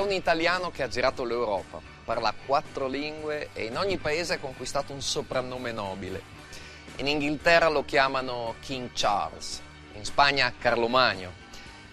un 0.00 0.12
italiano 0.12 0.70
che 0.70 0.82
ha 0.82 0.88
girato 0.88 1.24
l'Europa, 1.24 1.80
parla 2.04 2.34
quattro 2.46 2.86
lingue 2.86 3.50
e 3.52 3.64
in 3.64 3.76
ogni 3.76 3.98
paese 3.98 4.34
ha 4.34 4.38
conquistato 4.38 4.92
un 4.92 5.00
soprannome 5.00 5.72
nobile. 5.72 6.38
In 6.96 7.06
Inghilterra 7.06 7.68
lo 7.68 7.84
chiamano 7.84 8.54
King 8.60 8.90
Charles, 8.92 9.60
in 9.94 10.04
Spagna 10.04 10.52
Carlo 10.58 10.88
Magno. 10.88 11.32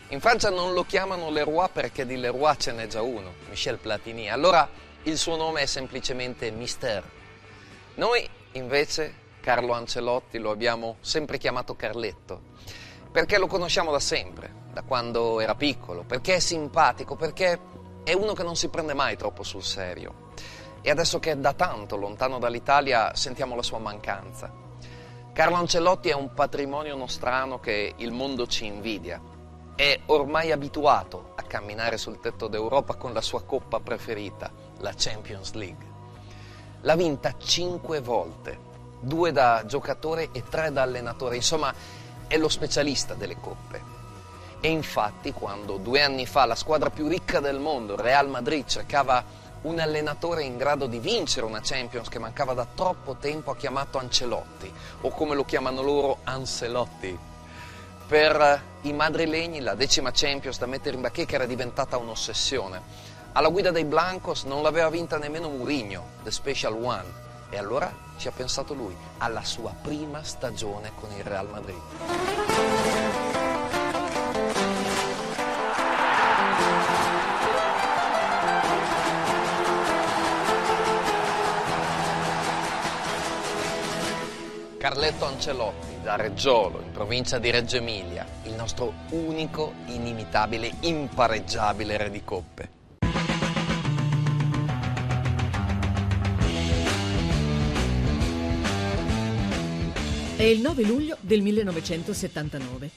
In 0.09 0.19
Francia 0.19 0.49
non 0.49 0.73
lo 0.73 0.85
chiamano 0.85 1.29
Leroy 1.29 1.67
perché 1.71 2.05
di 2.05 2.17
Leroy 2.17 2.55
ce 2.57 2.71
n'è 2.71 2.87
già 2.87 3.01
uno, 3.01 3.33
Michel 3.49 3.77
Platini. 3.77 4.29
Allora 4.29 4.67
il 5.03 5.17
suo 5.17 5.35
nome 5.35 5.61
è 5.61 5.65
semplicemente 5.65 6.49
Mister. 6.51 7.03
Noi 7.95 8.27
invece 8.53 9.25
Carlo 9.41 9.73
Ancelotti 9.73 10.39
lo 10.39 10.51
abbiamo 10.51 10.97
sempre 11.01 11.37
chiamato 11.37 11.75
Carletto, 11.75 12.41
perché 13.11 13.37
lo 13.37 13.47
conosciamo 13.47 13.91
da 13.91 13.99
sempre, 13.99 14.51
da 14.73 14.81
quando 14.81 15.39
era 15.39 15.55
piccolo, 15.55 16.03
perché 16.03 16.35
è 16.35 16.39
simpatico, 16.39 17.15
perché 17.15 17.57
è 18.07 18.13
uno 18.13 18.31
che 18.31 18.43
non 18.43 18.55
si 18.55 18.69
prende 18.69 18.93
mai 18.93 19.17
troppo 19.17 19.43
sul 19.43 19.61
serio. 19.61 20.29
E 20.81 20.89
adesso 20.89 21.19
che 21.19 21.31
è 21.31 21.35
da 21.35 21.51
tanto 21.51 21.97
lontano 21.97 22.39
dall'Italia 22.39 23.13
sentiamo 23.13 23.53
la 23.53 23.61
sua 23.61 23.79
mancanza. 23.79 24.49
Carlo 25.33 25.55
Ancelotti 25.55 26.07
è 26.07 26.13
un 26.13 26.33
patrimonio 26.33 26.95
nostrano 26.95 27.59
che 27.59 27.95
il 27.97 28.13
mondo 28.13 28.47
ci 28.47 28.65
invidia. 28.65 29.21
È 29.75 29.99
ormai 30.05 30.53
abituato 30.53 31.33
a 31.35 31.41
camminare 31.41 31.97
sul 31.97 32.21
tetto 32.21 32.47
d'Europa 32.47 32.95
con 32.95 33.11
la 33.11 33.19
sua 33.19 33.43
coppa 33.43 33.81
preferita, 33.81 34.53
la 34.77 34.93
Champions 34.95 35.51
League. 35.51 35.85
L'ha 36.83 36.95
vinta 36.95 37.35
cinque 37.37 37.99
volte, 37.99 38.57
due 39.01 39.33
da 39.33 39.65
giocatore 39.65 40.29
e 40.31 40.43
tre 40.47 40.71
da 40.71 40.83
allenatore, 40.83 41.35
insomma 41.35 41.73
è 42.25 42.37
lo 42.37 42.47
specialista 42.47 43.15
delle 43.15 43.37
coppe. 43.37 43.96
E 44.67 44.69
infatti 44.69 45.31
quando 45.31 45.77
due 45.77 46.01
anni 46.01 46.25
fa 46.25 46.43
la 46.43 46.53
squadra 46.53 46.89
più 46.89 47.07
ricca 47.07 47.39
del 47.39 47.57
mondo, 47.57 47.95
Real 47.95 48.27
Madrid, 48.27 48.65
cercava 48.65 49.23
un 49.61 49.79
allenatore 49.79 50.43
in 50.43 50.57
grado 50.57 50.87
di 50.87 50.99
vincere 50.99 51.45
una 51.45 51.61
Champions 51.63 52.09
che 52.09 52.19
mancava 52.19 52.53
da 52.53 52.67
troppo 52.75 53.15
tempo, 53.15 53.51
ha 53.51 53.55
chiamato 53.55 53.97
Ancelotti, 53.97 54.69
o 54.99 55.09
come 55.11 55.35
lo 55.35 55.45
chiamano 55.45 55.81
loro, 55.81 56.17
Ancelotti. 56.25 57.17
Per 58.09 58.61
i 58.81 58.91
madrilegni 58.91 59.61
la 59.61 59.73
decima 59.73 60.11
Champions 60.13 60.59
da 60.59 60.65
mettere 60.65 60.97
in 60.97 61.01
bacheca 61.01 61.35
era 61.35 61.45
diventata 61.45 61.95
un'ossessione. 61.95 62.81
Alla 63.31 63.47
guida 63.47 63.71
dei 63.71 63.85
Blancos 63.85 64.43
non 64.43 64.63
l'aveva 64.63 64.89
vinta 64.89 65.17
nemmeno 65.17 65.47
Mourinho, 65.47 66.07
The 66.23 66.31
Special 66.31 66.73
One. 66.73 67.05
E 67.49 67.57
allora 67.57 67.89
ci 68.17 68.27
ha 68.27 68.31
pensato 68.31 68.73
lui, 68.73 68.93
alla 69.19 69.45
sua 69.45 69.73
prima 69.81 70.23
stagione 70.23 70.91
con 70.93 71.09
il 71.15 71.23
Real 71.23 71.47
Madrid. 71.47 73.06
Carletto 84.77 85.25
Ancelotti 85.25 86.01
da 86.03 86.15
Reggiolo, 86.17 86.81
in 86.81 86.91
provincia 86.91 87.39
di 87.39 87.49
Reggio 87.49 87.77
Emilia, 87.77 88.23
il 88.43 88.53
nostro 88.53 88.93
unico, 89.09 89.73
inimitabile, 89.87 90.71
impareggiabile 90.81 91.97
re 91.97 92.11
di 92.11 92.23
coppe. 92.23 92.69
È 100.35 100.43
il 100.43 100.61
9 100.61 100.83
luglio 100.83 101.17
del 101.21 101.41
1979, 101.41 102.91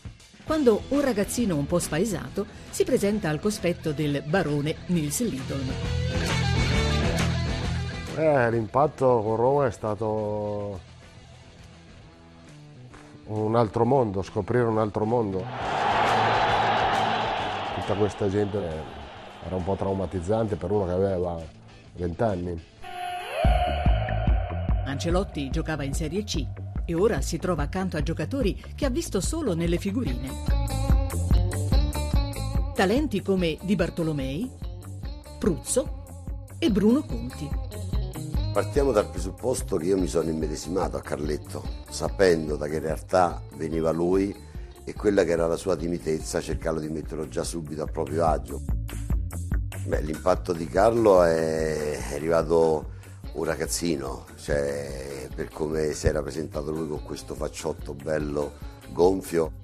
quando 0.44 0.82
un 0.88 1.00
ragazzino 1.00 1.56
un 1.56 1.66
po' 1.66 1.78
spaesato 1.78 2.44
si 2.68 2.84
presenta 2.84 3.30
al 3.30 3.40
cospetto 3.40 3.92
del 3.92 4.22
barone 4.26 4.76
Nils 4.88 5.22
Lidolm. 5.22 5.72
Eh, 8.16 8.50
l'impatto 8.50 9.22
con 9.22 9.36
Roma 9.36 9.66
è 9.66 9.70
stato 9.70 10.88
un 13.30 13.54
altro 13.54 13.84
mondo, 13.84 14.22
scoprire 14.22 14.64
un 14.64 14.78
altro 14.78 15.04
mondo. 15.04 15.44
Tutta 17.74 17.94
questa 17.94 18.28
gente 18.28 18.58
era 19.44 19.54
un 19.54 19.62
po' 19.62 19.74
traumatizzante 19.76 20.56
per 20.56 20.70
uno 20.70 20.86
che 20.86 20.92
aveva 20.92 21.40
20 21.94 22.22
anni. 22.22 22.62
Ancelotti 24.84 25.50
giocava 25.50 25.84
in 25.84 25.94
Serie 25.94 26.24
C 26.24 26.44
e 26.84 26.94
ora 26.94 27.20
si 27.20 27.38
trova 27.38 27.62
accanto 27.62 27.96
a 27.96 28.02
giocatori 28.02 28.60
che 28.74 28.84
ha 28.84 28.90
visto 28.90 29.20
solo 29.20 29.54
nelle 29.54 29.78
figurine. 29.78 30.28
Talenti 32.74 33.22
come 33.22 33.58
Di 33.62 33.76
Bartolomei, 33.76 34.50
Pruzzo 35.38 36.02
e 36.58 36.70
Bruno 36.70 37.02
Conti. 37.02 37.48
Partiamo 38.52 38.90
dal 38.90 39.08
presupposto 39.08 39.76
che 39.76 39.86
io 39.86 39.96
mi 39.96 40.08
sono 40.08 40.28
immedesimato 40.28 40.96
a 40.96 41.00
Carletto, 41.00 41.62
sapendo 41.88 42.56
da 42.56 42.66
che 42.66 42.80
realtà 42.80 43.40
veniva 43.54 43.92
lui 43.92 44.34
e 44.82 44.92
quella 44.92 45.22
che 45.22 45.30
era 45.30 45.46
la 45.46 45.56
sua 45.56 45.76
timitezza, 45.76 46.40
cercando 46.40 46.80
di 46.80 46.88
metterlo 46.88 47.28
già 47.28 47.44
subito 47.44 47.82
a 47.84 47.86
proprio 47.86 48.26
agio. 48.26 48.60
Beh, 49.86 50.00
l'impatto 50.00 50.52
di 50.52 50.66
Carlo 50.66 51.22
è 51.22 51.96
arrivato 52.12 52.90
un 53.34 53.44
ragazzino, 53.44 54.26
cioè 54.34 55.28
per 55.32 55.48
come 55.48 55.92
si 55.92 56.08
era 56.08 56.20
presentato 56.20 56.72
lui 56.72 56.88
con 56.88 57.04
questo 57.04 57.36
facciotto 57.36 57.94
bello, 57.94 58.54
gonfio. 58.90 59.58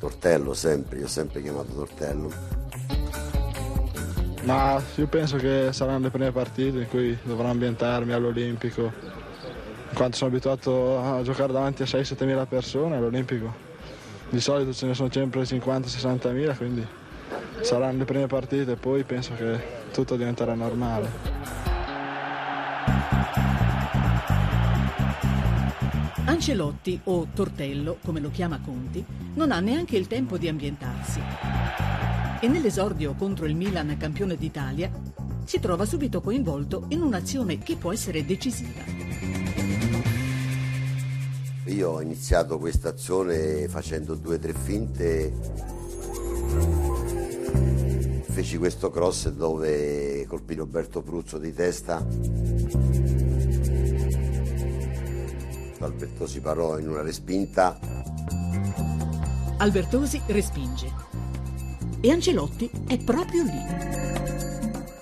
Tortello 0.00 0.52
sempre, 0.52 0.98
io 0.98 1.04
ho 1.04 1.08
sempre 1.08 1.40
chiamato 1.40 1.72
Tortello. 1.72 2.65
Ma 4.46 4.80
io 4.94 5.08
penso 5.08 5.38
che 5.38 5.70
saranno 5.72 6.04
le 6.04 6.10
prime 6.10 6.30
partite 6.30 6.78
in 6.78 6.88
cui 6.88 7.18
dovrò 7.24 7.48
ambientarmi 7.48 8.12
all'Olimpico, 8.12 8.82
in 8.82 9.94
quanto 9.94 10.16
sono 10.16 10.30
abituato 10.30 11.00
a 11.00 11.20
giocare 11.22 11.52
davanti 11.52 11.82
a 11.82 11.84
6-7 11.84 12.24
mila 12.24 12.46
persone 12.46 12.94
all'Olimpico. 12.94 13.52
Di 14.30 14.38
solito 14.38 14.72
ce 14.72 14.86
ne 14.86 14.94
sono 14.94 15.10
sempre 15.10 15.42
50-60 15.42 16.32
mila, 16.32 16.54
quindi 16.54 16.86
saranno 17.60 17.98
le 17.98 18.04
prime 18.04 18.28
partite 18.28 18.72
e 18.72 18.76
poi 18.76 19.02
penso 19.02 19.34
che 19.34 19.58
tutto 19.92 20.14
diventerà 20.14 20.54
normale. 20.54 21.10
Ancelotti, 26.24 27.00
o 27.04 27.26
Tortello, 27.34 27.98
come 28.04 28.20
lo 28.20 28.30
chiama 28.30 28.60
Conti, 28.64 29.04
non 29.34 29.50
ha 29.50 29.58
neanche 29.58 29.96
il 29.96 30.06
tempo 30.06 30.38
di 30.38 30.46
ambientarsi 30.46 31.95
e 32.40 32.48
nell'esordio 32.48 33.14
contro 33.14 33.46
il 33.46 33.54
Milan 33.54 33.96
campione 33.98 34.36
d'Italia 34.36 34.90
si 35.44 35.60
trova 35.60 35.84
subito 35.84 36.20
coinvolto 36.20 36.86
in 36.88 37.02
un'azione 37.02 37.58
che 37.58 37.76
può 37.76 37.92
essere 37.92 38.24
decisiva. 38.24 38.82
Io 41.66 41.90
ho 41.90 42.00
iniziato 42.00 42.58
questa 42.58 42.90
azione 42.90 43.68
facendo 43.68 44.14
due 44.14 44.36
o 44.36 44.38
tre 44.38 44.52
finte. 44.52 45.32
Feci 48.22 48.58
questo 48.58 48.90
cross 48.90 49.30
dove 49.30 50.26
colpì 50.26 50.54
Roberto 50.54 51.02
Pruzzo 51.02 51.38
di 51.38 51.54
testa. 51.54 52.04
Alberto 55.78 56.26
si 56.26 56.40
parò 56.40 56.78
in 56.78 56.88
una 56.88 57.02
respinta. 57.02 57.78
Albertosi 59.58 60.20
respinge 60.26 61.05
e 62.06 62.12
Ancelotti 62.12 62.70
è 62.86 62.98
proprio 62.98 63.42
lì. 63.42 63.66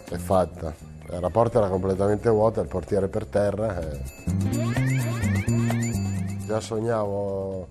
È 0.09 0.17
fatta. 0.17 0.75
La 1.09 1.29
porta 1.29 1.59
era 1.59 1.69
completamente 1.69 2.31
vuota, 2.31 2.63
il 2.63 2.67
portiere 2.67 3.09
per 3.09 3.27
terra. 3.27 3.79
E... 3.79 4.01
Già 6.47 6.61
sognavo 6.61 7.69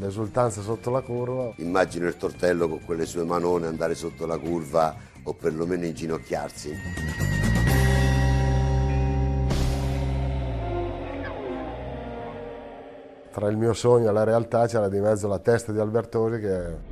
l'esultanza 0.00 0.62
sotto 0.62 0.90
la 0.90 1.00
curva. 1.00 1.52
Immagino 1.58 2.08
il 2.08 2.16
tortello 2.16 2.68
con 2.68 2.84
quelle 2.84 3.06
sue 3.06 3.22
manone 3.22 3.68
andare 3.68 3.94
sotto 3.94 4.26
la 4.26 4.36
curva 4.36 4.96
o 5.22 5.32
perlomeno 5.32 5.84
inginocchiarsi. 5.84 6.74
Tra 13.30 13.48
il 13.48 13.56
mio 13.56 13.74
sogno 13.74 14.08
e 14.08 14.12
la 14.12 14.24
realtà 14.24 14.66
c'era 14.66 14.88
di 14.88 14.98
mezzo 14.98 15.28
la 15.28 15.38
testa 15.38 15.70
di 15.70 15.78
Albertori 15.78 16.40
che 16.40 16.91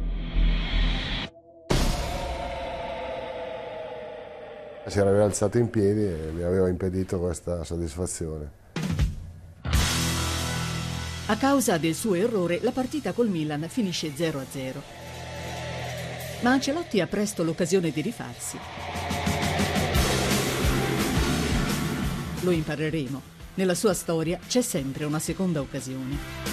Si 4.91 4.99
era 4.99 5.13
rialzato 5.13 5.57
in 5.57 5.71
piedi 5.71 6.05
e 6.05 6.33
mi 6.35 6.43
aveva 6.43 6.69
impedito 6.69 7.21
questa 7.21 7.63
soddisfazione. 7.63 8.51
A 11.27 11.37
causa 11.37 11.79
del 11.79 11.95
suo 11.95 12.15
errore, 12.15 12.59
la 12.61 12.73
partita 12.73 13.13
col 13.13 13.29
Milan 13.29 13.69
finisce 13.69 14.09
0-0. 14.09 14.81
Ma 16.41 16.51
Ancelotti 16.51 17.01
ha 17.01 17.07
presto 17.07 17.45
l'occasione 17.45 17.93
di 17.93 18.01
rifarsi. 18.01 18.59
Lo 22.41 22.51
impareremo. 22.51 23.23
Nella 23.55 23.75
sua 23.77 23.95
storia 23.95 24.41
c'è 24.45 24.61
sempre 24.61 25.05
una 25.05 25.21
seconda 25.21 25.61
occasione. 25.61 26.50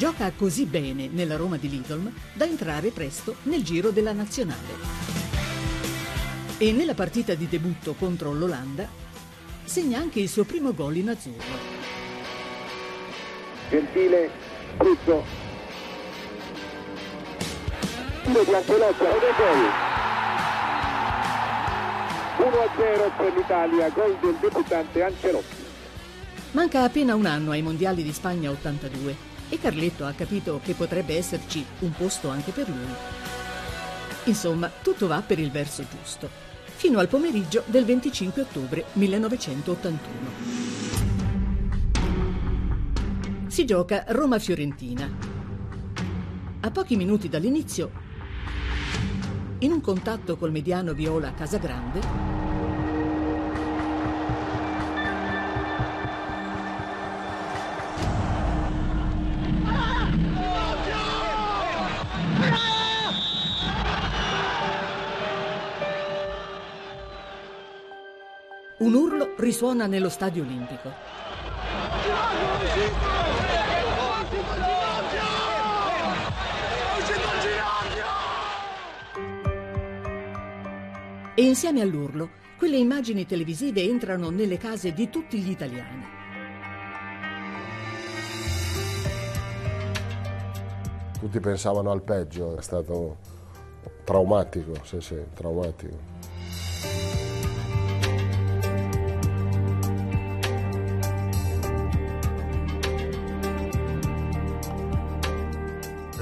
Gioca 0.00 0.32
così 0.34 0.64
bene 0.64 1.10
nella 1.12 1.36
Roma 1.36 1.58
di 1.58 1.68
Lidl 1.68 2.10
da 2.32 2.46
entrare 2.46 2.88
presto 2.88 3.34
nel 3.42 3.62
giro 3.62 3.90
della 3.90 4.14
nazionale. 4.14 4.72
E 6.56 6.72
nella 6.72 6.94
partita 6.94 7.34
di 7.34 7.46
debutto 7.46 7.92
contro 7.92 8.32
l'Olanda 8.32 8.88
segna 9.62 9.98
anche 9.98 10.20
il 10.20 10.30
suo 10.30 10.44
primo 10.44 10.72
gol 10.72 10.96
in 10.96 11.10
azzurro. 11.10 11.58
Gentile. 13.68 14.30
Tiro 18.24 18.42
di 18.42 18.54
Ancelotti, 18.54 19.04
ed 19.04 19.36
gol. 19.36 19.60
1-0 22.38 23.16
per 23.18 23.32
l'Italia, 23.36 23.90
gol 23.90 24.16
del 24.18 24.36
debuttante 24.40 25.02
Ancelotti. 25.02 25.56
Manca 26.52 26.84
appena 26.84 27.14
un 27.14 27.26
anno 27.26 27.50
ai 27.50 27.60
mondiali 27.60 28.02
di 28.02 28.14
Spagna 28.14 28.50
82 28.50 29.28
e 29.50 29.58
Carletto 29.58 30.06
ha 30.06 30.12
capito 30.12 30.60
che 30.64 30.72
potrebbe 30.72 31.16
esserci 31.16 31.62
un 31.80 31.92
posto 31.92 32.30
anche 32.30 32.52
per 32.52 32.68
lui. 32.68 32.94
Insomma, 34.24 34.70
tutto 34.82 35.06
va 35.06 35.20
per 35.20 35.38
il 35.38 35.50
verso 35.50 35.84
giusto 35.86 36.48
fino 36.80 36.98
al 36.98 37.08
pomeriggio 37.08 37.62
del 37.66 37.84
25 37.84 38.40
ottobre 38.40 38.86
1981. 38.94 40.08
Si 43.48 43.66
gioca 43.66 44.04
Roma-Fiorentina. 44.08 45.06
A 46.60 46.70
pochi 46.70 46.96
minuti 46.96 47.28
dall'inizio, 47.28 47.90
in 49.58 49.72
un 49.72 49.82
contatto 49.82 50.38
col 50.38 50.52
mediano 50.52 50.94
Viola 50.94 51.34
Casagrande, 51.34 52.00
Un 68.80 68.94
urlo 68.94 69.34
risuona 69.36 69.84
nello 69.86 70.08
stadio 70.08 70.42
olimpico. 70.42 70.90
E 81.34 81.42
insieme 81.42 81.82
all'urlo, 81.82 82.30
quelle 82.56 82.78
immagini 82.78 83.26
televisive 83.26 83.82
entrano 83.82 84.30
nelle 84.30 84.56
case 84.56 84.94
di 84.94 85.10
tutti 85.10 85.38
gli 85.40 85.50
italiani. 85.50 86.04
Tutti 91.18 91.38
pensavano 91.38 91.90
al 91.90 92.00
peggio, 92.00 92.56
è 92.56 92.62
stato 92.62 93.18
traumatico, 94.04 94.72
sì 94.84 95.02
sì, 95.02 95.16
traumatico. 95.34 96.08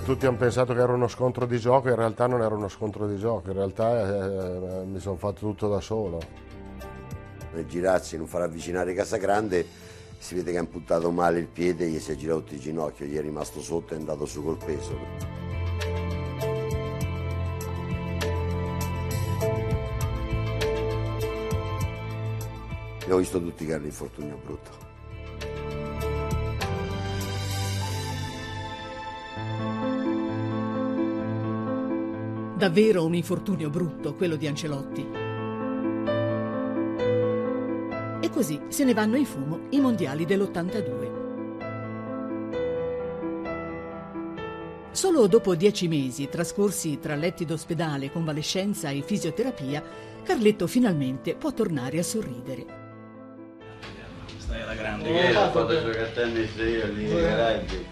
Tutti 0.08 0.24
hanno 0.24 0.38
pensato 0.38 0.72
che 0.72 0.80
era 0.80 0.94
uno 0.94 1.06
scontro 1.06 1.44
di 1.44 1.58
gioco, 1.58 1.90
in 1.90 1.94
realtà 1.94 2.26
non 2.26 2.40
era 2.40 2.54
uno 2.54 2.68
scontro 2.68 3.06
di 3.06 3.18
gioco, 3.18 3.48
in 3.48 3.56
realtà 3.56 4.80
eh, 4.80 4.84
mi 4.86 5.00
sono 5.00 5.16
fatto 5.16 5.40
tutto 5.40 5.68
da 5.68 5.82
solo. 5.82 6.18
Nel 7.52 7.66
girarsi, 7.66 8.16
non 8.16 8.26
far 8.26 8.40
avvicinare 8.40 8.94
Casagrande, 8.94 9.66
si 10.16 10.34
vede 10.34 10.52
che 10.52 10.56
ha 10.56 10.62
impuntato 10.62 11.10
male 11.10 11.40
il 11.40 11.46
piede, 11.46 11.86
gli 11.88 11.98
si 11.98 12.12
è 12.12 12.16
girato 12.16 12.54
il 12.54 12.58
ginocchio, 12.58 13.04
gli 13.04 13.18
è 13.18 13.20
rimasto 13.20 13.60
sotto 13.60 13.92
e 13.92 13.96
è 13.96 14.00
andato 14.00 14.24
su 14.24 14.42
col 14.42 14.56
peso. 14.56 14.96
Abbiamo 23.02 23.18
visto 23.18 23.42
tutti 23.42 23.68
era 23.68 23.76
un 23.76 23.84
infortunio 23.84 24.40
brutto. 24.42 24.87
Davvero 32.58 33.04
un 33.04 33.14
infortunio 33.14 33.70
brutto 33.70 34.14
quello 34.14 34.34
di 34.34 34.48
Ancelotti. 34.48 35.06
E 38.20 38.30
così 38.30 38.60
se 38.66 38.82
ne 38.82 38.94
vanno 38.94 39.14
in 39.14 39.24
fumo 39.24 39.60
i 39.70 39.78
mondiali 39.78 40.24
dell'82. 40.24 41.10
Solo 44.90 45.28
dopo 45.28 45.54
dieci 45.54 45.86
mesi 45.86 46.28
trascorsi 46.28 46.98
tra 46.98 47.14
letti 47.14 47.44
d'ospedale, 47.44 48.10
convalescenza 48.10 48.88
e 48.90 49.02
fisioterapia, 49.02 49.80
Carletto 50.24 50.66
finalmente 50.66 51.36
può 51.36 51.52
tornare 51.52 52.00
a 52.00 52.02
sorridere. 52.02 52.66
Stai 54.36 54.62
alla 54.62 54.74
grande, 54.74 55.12
che 55.12 55.36
ho 55.36 55.50
fatto 55.52 55.80
giocare 55.80 56.00
a 56.00 56.06
tennis 56.08 56.56
io 56.56 56.86
lì 56.92 57.06
garaggi. 57.06 57.86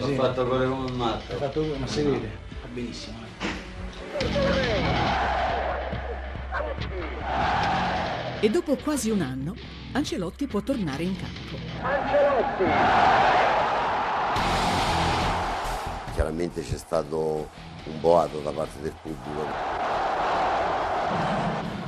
Ho 0.00 0.08
fatto 0.14 0.44
correre 0.48 0.68
come 0.68 0.90
un 0.90 0.96
matto. 0.96 1.32
Ho 1.32 1.38
fatto 1.38 1.64
ma 1.78 1.86
si 1.86 2.02
vede, 2.02 2.28
va 2.60 2.68
benissimo. 2.72 3.29
E 8.42 8.48
dopo 8.48 8.74
quasi 8.76 9.10
un 9.10 9.20
anno, 9.20 9.54
Ancelotti 9.92 10.46
può 10.46 10.60
tornare 10.62 11.02
in 11.02 11.14
campo. 11.14 11.56
Ancelotti! 11.82 12.64
Chiaramente 16.14 16.62
c'è 16.62 16.78
stato 16.78 17.48
un 17.84 18.00
boato 18.00 18.38
da 18.40 18.50
parte 18.50 18.80
del 18.80 18.94
pubblico. 19.02 19.44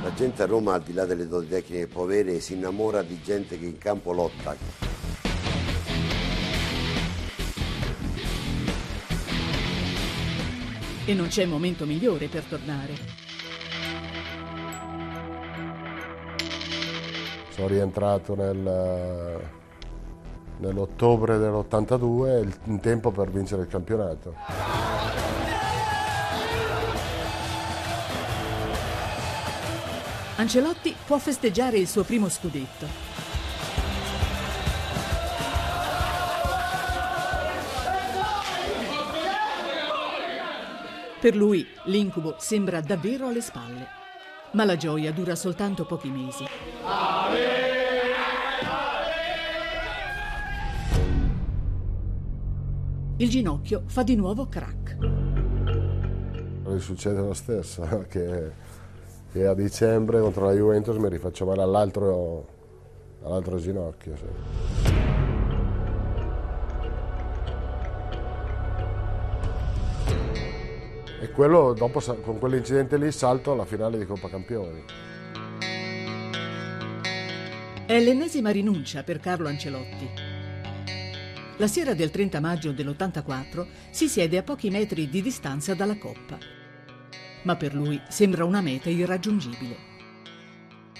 La 0.03 0.13
gente 0.13 0.43
a 0.43 0.45
Roma, 0.45 0.73
al 0.73 0.83
di 0.83 0.93
là 0.93 1.05
delle 1.05 1.27
doti 1.27 1.47
tecniche 1.47 1.85
che 1.85 1.87
può 1.87 2.03
avere, 2.03 2.39
si 2.39 2.53
innamora 2.53 3.01
di 3.01 3.19
gente 3.23 3.57
che 3.57 3.65
in 3.65 3.77
campo 3.77 4.11
lotta. 4.11 4.92
E 11.05 11.13
non 11.13 11.27
c'è 11.27 11.45
momento 11.45 11.85
migliore 11.85 12.27
per 12.27 12.43
tornare. 12.43 12.93
Sono 17.49 17.67
rientrato 17.67 18.35
nel, 18.35 19.41
nell'ottobre 20.59 21.37
dell'82 21.37 22.51
in 22.65 22.79
tempo 22.79 23.11
per 23.11 23.29
vincere 23.29 23.63
il 23.63 23.67
campionato. 23.67 24.33
Ancelotti 30.37 30.95
può 31.05 31.17
festeggiare 31.19 31.77
il 31.77 31.87
suo 31.87 32.03
primo 32.03 32.29
scudetto. 32.29 33.12
Per 41.23 41.37
lui 41.37 41.65
l'incubo 41.85 42.35
sembra 42.37 42.81
davvero 42.81 43.27
alle 43.27 43.39
spalle 43.39 43.87
ma 44.51 44.65
la 44.65 44.75
gioia 44.75 45.13
dura 45.13 45.35
soltanto 45.35 45.85
pochi 45.85 46.09
mesi. 46.09 46.43
Il 53.15 53.29
ginocchio 53.29 53.83
fa 53.85 54.03
di 54.03 54.17
nuovo 54.17 54.49
crack. 54.49 54.97
Succede 56.79 57.21
lo 57.21 57.33
stesso, 57.33 58.03
che, 58.09 58.51
che, 59.31 59.45
a 59.45 59.53
dicembre 59.53 60.19
contro 60.19 60.43
la 60.47 60.51
Juventus 60.51 60.97
mi 60.97 61.07
rifaccio 61.07 61.45
male 61.45 61.61
all'altro, 61.61 62.47
all'altro 63.23 63.57
ginocchio. 63.57 64.17
Sì. 64.17 64.82
E 71.23 71.31
quello, 71.31 71.71
dopo, 71.71 72.01
con 72.21 72.37
quell'incidente 72.37 72.97
lì, 72.97 73.09
salto 73.09 73.53
alla 73.53 73.63
finale 73.63 73.97
di 73.97 74.05
Coppa 74.05 74.27
Campioni. 74.27 74.83
È 77.85 77.97
l'ennesima 77.97 78.49
rinuncia 78.49 79.03
per 79.03 79.21
Carlo 79.21 79.47
Ancelotti. 79.47 80.09
La 81.59 81.67
sera 81.67 81.93
del 81.93 82.11
30 82.11 82.41
maggio 82.41 82.73
dell'84 82.73 83.65
si 83.89 84.09
siede 84.09 84.37
a 84.37 84.43
pochi 84.43 84.69
metri 84.69 85.07
di 85.07 85.21
distanza 85.21 85.73
dalla 85.73 85.97
Coppa. 85.97 86.37
ma 87.43 87.55
per 87.55 87.73
lui 87.73 88.01
sembra 88.09 88.43
una 88.43 88.59
meta 88.59 88.89
irraggiungibile. 88.89 89.75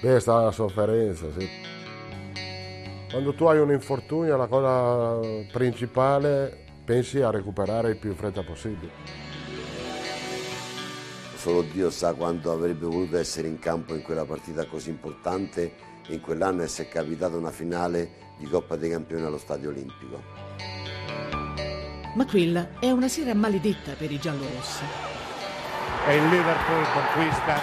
Beh, 0.01 0.15
è 0.15 0.19
stata 0.19 0.41
una 0.41 0.51
sofferenza, 0.51 1.27
sì. 1.37 1.49
Quando 3.09 3.33
tu 3.33 3.45
hai 3.45 3.59
un 3.59 3.71
infortunio, 3.71 4.37
la 4.37 4.47
cosa 4.47 5.19
principale 5.51 6.65
pensi 6.85 7.21
a 7.21 7.29
recuperare 7.29 7.91
il 7.91 7.97
più 7.97 8.09
in 8.09 8.15
fretta 8.15 8.43
possibile. 8.43 9.32
Solo 11.43 11.63
Dio 11.63 11.89
sa 11.89 12.13
quanto 12.13 12.53
avrebbe 12.53 12.85
voluto 12.85 13.17
essere 13.17 13.49
in 13.49 13.59
campo 13.59 13.93
in 13.93 14.01
quella 14.01 14.23
partita 14.23 14.65
così 14.65 14.89
importante 14.89 15.73
e 16.07 16.13
in 16.13 16.21
quell'anno 16.21 16.63
essere 16.63 16.87
capitata 16.87 17.35
una 17.35 17.51
finale 17.51 18.11
di 18.37 18.45
Coppa 18.45 18.77
dei 18.77 18.89
Campioni 18.89 19.25
allo 19.25 19.37
Stadio 19.37 19.67
Olimpico. 19.67 20.23
Ma 22.15 22.25
quella 22.25 22.79
è 22.79 22.91
una 22.91 23.09
sera 23.09 23.33
maledetta 23.33 23.91
per 23.91 24.09
i 24.09 24.19
giallorossi. 24.21 24.85
E 26.07 26.15
il 26.15 26.23
Liverpool 26.29 26.85
conquista 26.93 27.59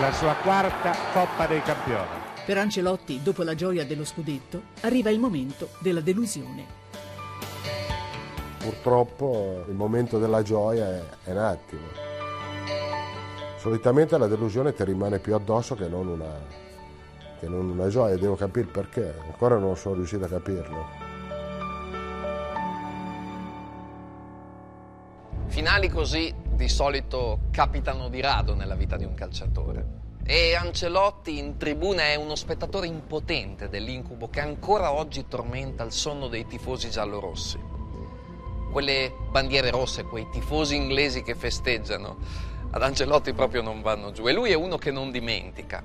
la 0.00 0.12
sua 0.14 0.34
quarta 0.36 0.96
Coppa 1.12 1.46
dei 1.46 1.60
Campioni. 1.60 2.18
Per 2.46 2.56
Ancelotti, 2.56 3.20
dopo 3.22 3.42
la 3.42 3.54
gioia 3.54 3.84
dello 3.84 4.06
scudetto, 4.06 4.62
arriva 4.80 5.10
il 5.10 5.18
momento 5.18 5.68
della 5.80 6.00
delusione. 6.00 6.64
Purtroppo 8.56 9.66
il 9.68 9.74
momento 9.74 10.18
della 10.18 10.40
gioia 10.40 10.88
è, 10.88 11.02
è 11.24 11.30
un 11.32 11.36
attimo. 11.36 12.11
Solitamente 13.62 14.18
la 14.18 14.26
delusione 14.26 14.72
ti 14.72 14.82
rimane 14.82 15.20
più 15.20 15.36
addosso 15.36 15.76
che 15.76 15.86
non 15.86 16.08
una, 16.08 16.36
che 17.38 17.46
non 17.46 17.68
una 17.70 17.86
gioia, 17.86 18.18
devo 18.18 18.34
capire 18.34 18.66
perché, 18.66 19.14
ancora 19.24 19.56
non 19.56 19.76
sono 19.76 19.94
riuscito 19.94 20.24
a 20.24 20.26
capirlo. 20.26 20.84
Finali 25.46 25.88
così 25.88 26.34
di 26.44 26.68
solito 26.68 27.42
capitano 27.52 28.08
di 28.08 28.20
rado 28.20 28.56
nella 28.56 28.74
vita 28.74 28.96
di 28.96 29.04
un 29.04 29.14
calciatore. 29.14 29.86
E 30.24 30.56
Ancelotti 30.56 31.38
in 31.38 31.56
tribuna 31.56 32.02
è 32.02 32.16
uno 32.16 32.34
spettatore 32.34 32.88
impotente 32.88 33.68
dell'incubo 33.68 34.28
che 34.28 34.40
ancora 34.40 34.90
oggi 34.90 35.28
tormenta 35.28 35.84
il 35.84 35.92
sonno 35.92 36.26
dei 36.26 36.48
tifosi 36.48 36.90
giallorossi. 36.90 37.60
Quelle 38.72 39.12
bandiere 39.30 39.70
rosse, 39.70 40.02
quei 40.02 40.26
tifosi 40.32 40.74
inglesi 40.74 41.22
che 41.22 41.36
festeggiano, 41.36 42.50
ad 42.74 42.82
Ancelotti 42.82 43.34
proprio 43.34 43.60
non 43.60 43.82
vanno 43.82 44.12
giù. 44.12 44.26
E 44.26 44.32
lui 44.32 44.50
è 44.50 44.54
uno 44.54 44.78
che 44.78 44.90
non 44.90 45.10
dimentica. 45.10 45.82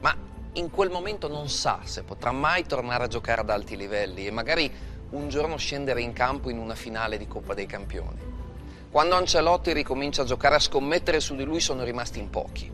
Ma 0.00 0.14
in 0.54 0.70
quel 0.70 0.90
momento 0.90 1.28
non 1.28 1.48
sa 1.48 1.80
se 1.84 2.02
potrà 2.02 2.32
mai 2.32 2.66
tornare 2.66 3.04
a 3.04 3.08
giocare 3.08 3.40
ad 3.40 3.50
alti 3.50 3.76
livelli 3.76 4.26
e 4.26 4.30
magari 4.30 4.70
un 5.10 5.28
giorno 5.28 5.56
scendere 5.56 6.02
in 6.02 6.12
campo 6.12 6.50
in 6.50 6.58
una 6.58 6.74
finale 6.74 7.18
di 7.18 7.28
Coppa 7.28 7.54
dei 7.54 7.66
Campioni. 7.66 8.32
Quando 8.90 9.14
Ancelotti 9.14 9.72
ricomincia 9.72 10.22
a 10.22 10.26
giocare 10.26 10.56
a 10.56 10.60
scommettere 10.60 11.20
su 11.20 11.36
di 11.36 11.44
lui 11.44 11.60
sono 11.60 11.84
rimasti 11.84 12.18
in 12.18 12.30
pochi. 12.30 12.70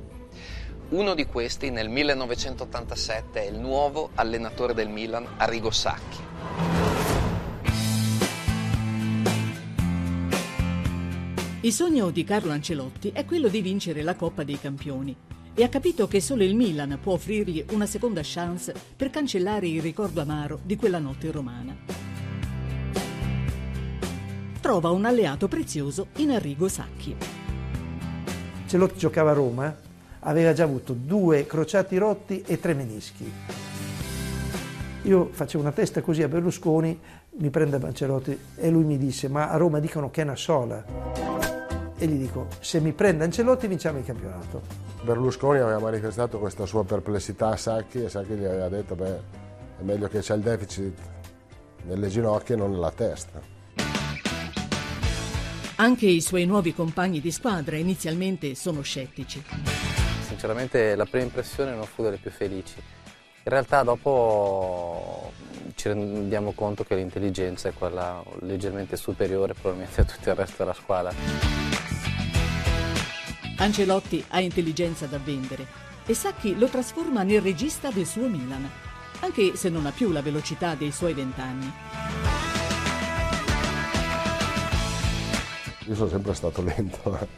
Uno 0.90 1.14
di 1.14 1.26
questi 1.26 1.70
nel 1.70 1.88
1987 1.88 3.42
è 3.42 3.46
il 3.46 3.58
nuovo 3.58 4.10
allenatore 4.14 4.74
del 4.74 4.88
Milan, 4.88 5.26
Arrigo 5.36 5.70
Sacchi. 5.70 6.79
Il 11.62 11.74
sogno 11.74 12.08
di 12.08 12.24
Carlo 12.24 12.52
Ancelotti 12.52 13.10
è 13.12 13.26
quello 13.26 13.48
di 13.48 13.60
vincere 13.60 14.00
la 14.00 14.14
Coppa 14.14 14.44
dei 14.44 14.58
Campioni 14.58 15.14
e 15.52 15.62
ha 15.62 15.68
capito 15.68 16.08
che 16.08 16.18
solo 16.18 16.42
il 16.42 16.56
Milan 16.56 16.98
può 17.02 17.12
offrirgli 17.12 17.66
una 17.72 17.84
seconda 17.84 18.22
chance 18.24 18.72
per 18.96 19.10
cancellare 19.10 19.68
il 19.68 19.82
ricordo 19.82 20.22
amaro 20.22 20.60
di 20.62 20.76
quella 20.76 20.98
notte 20.98 21.30
romana. 21.30 21.76
Trova 24.58 24.88
un 24.88 25.04
alleato 25.04 25.48
prezioso 25.48 26.06
in 26.16 26.30
Arrigo 26.30 26.66
Sacchi. 26.66 27.14
Ancelotti 28.62 28.98
giocava 28.98 29.32
a 29.32 29.34
Roma, 29.34 29.76
aveva 30.20 30.54
già 30.54 30.64
avuto 30.64 30.94
due 30.94 31.44
crociati 31.44 31.98
rotti 31.98 32.42
e 32.46 32.58
tre 32.58 32.72
menischi. 32.72 33.30
Io 35.02 35.28
facevo 35.30 35.62
una 35.62 35.72
testa 35.72 36.00
così 36.00 36.22
a 36.22 36.28
Berlusconi, 36.28 36.98
mi 37.32 37.50
prende 37.50 37.76
Ancelotti 37.76 38.38
e 38.56 38.70
lui 38.70 38.84
mi 38.84 38.96
disse 38.96 39.28
ma 39.28 39.50
a 39.50 39.58
Roma 39.58 39.78
dicono 39.78 40.10
che 40.10 40.22
è 40.22 40.24
una 40.24 40.36
sola 40.36 41.29
e 42.00 42.06
gli 42.06 42.18
dico 42.18 42.48
se 42.60 42.80
mi 42.80 42.92
prende 42.92 43.24
Ancelotti 43.24 43.66
vinciamo 43.66 43.98
il 43.98 44.04
campionato. 44.04 44.62
Berlusconi 45.02 45.58
aveva 45.58 45.78
manifestato 45.78 46.38
questa 46.38 46.64
sua 46.64 46.82
perplessità 46.82 47.48
a 47.48 47.56
Sacchi 47.56 48.02
e 48.02 48.08
Sacchi 48.08 48.32
gli 48.32 48.44
aveva 48.44 48.68
detto 48.70 48.94
beh 48.94 49.18
è 49.78 49.82
meglio 49.82 50.08
che 50.08 50.20
c'è 50.20 50.34
il 50.34 50.40
deficit 50.40 50.98
nelle 51.82 52.08
ginocchia 52.08 52.54
e 52.54 52.58
non 52.58 52.70
nella 52.70 52.90
testa. 52.90 53.40
Anche 55.76 56.06
i 56.06 56.20
suoi 56.20 56.46
nuovi 56.46 56.74
compagni 56.74 57.20
di 57.20 57.30
squadra 57.30 57.76
inizialmente 57.76 58.54
sono 58.54 58.80
scettici. 58.80 59.42
Sinceramente 60.26 60.94
la 60.94 61.04
prima 61.04 61.24
impressione 61.24 61.74
non 61.74 61.84
fu 61.84 62.02
delle 62.02 62.16
più 62.16 62.30
felici. 62.30 62.74
In 62.78 63.50
realtà 63.50 63.82
dopo 63.82 65.32
ci 65.74 65.88
rendiamo 65.88 66.52
conto 66.52 66.84
che 66.84 66.94
l'intelligenza 66.94 67.68
è 67.68 67.72
quella 67.72 68.22
leggermente 68.40 68.96
superiore 68.96 69.54
probabilmente 69.54 70.02
a 70.02 70.04
tutto 70.04 70.28
il 70.28 70.36
resto 70.36 70.56
della 70.58 70.74
squadra. 70.74 71.89
Ancelotti 73.60 74.24
ha 74.28 74.40
intelligenza 74.40 75.04
da 75.04 75.18
vendere 75.22 75.66
e 76.06 76.14
Sacchi 76.14 76.56
lo 76.56 76.66
trasforma 76.68 77.22
nel 77.22 77.42
regista 77.42 77.90
del 77.90 78.06
suo 78.06 78.26
Milan, 78.26 78.66
anche 79.20 79.54
se 79.54 79.68
non 79.68 79.84
ha 79.84 79.90
più 79.90 80.10
la 80.12 80.22
velocità 80.22 80.74
dei 80.74 80.90
suoi 80.90 81.12
vent'anni. 81.12 81.70
Io 85.86 85.94
sono 85.94 86.08
sempre 86.08 86.32
stato 86.32 86.62
lento, 86.64 87.28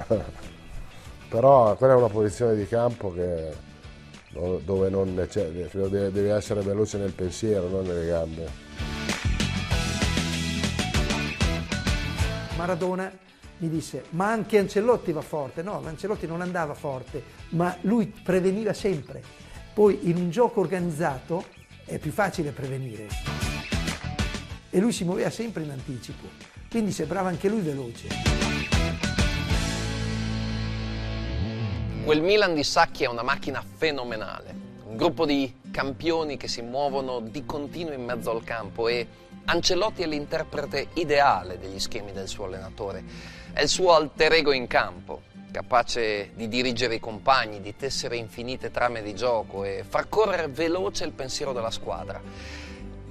però 1.28 1.74
quella 1.74 1.94
è 1.94 1.96
una 1.96 2.06
posizione 2.06 2.54
di 2.54 2.68
campo 2.68 3.12
che, 3.12 3.52
dove 4.30 4.90
non 4.90 5.16
deve, 5.16 6.12
deve 6.12 6.32
essere 6.32 6.60
veloce 6.62 6.98
nel 6.98 7.12
pensiero, 7.12 7.68
non 7.68 7.84
nelle 7.84 8.06
gambe. 8.06 8.50
Maradona 12.56 13.12
mi 13.62 13.68
disse 13.68 14.06
ma 14.10 14.28
anche 14.28 14.58
Ancelotti 14.58 15.12
va 15.12 15.22
forte. 15.22 15.62
No, 15.62 15.80
Ancelotti 15.84 16.26
non 16.26 16.40
andava 16.40 16.74
forte, 16.74 17.22
ma 17.50 17.76
lui 17.82 18.06
preveniva 18.06 18.72
sempre. 18.72 19.22
Poi 19.72 20.00
in 20.08 20.16
un 20.16 20.30
gioco 20.30 20.60
organizzato 20.60 21.44
è 21.84 21.98
più 21.98 22.10
facile 22.10 22.50
prevenire. 22.50 23.06
E 24.68 24.80
lui 24.80 24.90
si 24.90 25.04
muoveva 25.04 25.30
sempre 25.30 25.62
in 25.62 25.70
anticipo, 25.70 26.26
quindi 26.70 26.90
sembrava 26.90 27.28
anche 27.28 27.48
lui 27.48 27.60
veloce. 27.60 28.08
Quel 32.04 32.20
Milan 32.20 32.54
di 32.54 32.64
Sacchi 32.64 33.04
è 33.04 33.06
una 33.06 33.22
macchina 33.22 33.62
fenomenale, 33.76 34.54
un 34.86 34.96
gruppo 34.96 35.24
di 35.24 35.60
campioni 35.70 36.36
che 36.36 36.48
si 36.48 36.62
muovono 36.62 37.20
di 37.20 37.44
continuo 37.44 37.92
in 37.92 38.04
mezzo 38.04 38.30
al 38.30 38.42
campo 38.42 38.88
e 38.88 39.06
Ancelotti 39.44 40.02
è 40.02 40.06
l'interprete 40.06 40.88
ideale 40.94 41.58
degli 41.58 41.78
schemi 41.78 42.12
del 42.12 42.26
suo 42.28 42.46
allenatore. 42.46 43.04
È 43.54 43.60
il 43.60 43.68
suo 43.68 43.92
alter 43.92 44.32
ego 44.32 44.52
in 44.52 44.66
campo, 44.66 45.20
capace 45.50 46.30
di 46.34 46.48
dirigere 46.48 46.94
i 46.94 47.00
compagni, 47.00 47.60
di 47.60 47.76
tessere 47.76 48.16
infinite 48.16 48.70
trame 48.70 49.02
di 49.02 49.14
gioco 49.14 49.62
e 49.64 49.84
far 49.86 50.08
correre 50.08 50.48
veloce 50.48 51.04
il 51.04 51.12
pensiero 51.12 51.52
della 51.52 51.70
squadra. 51.70 52.18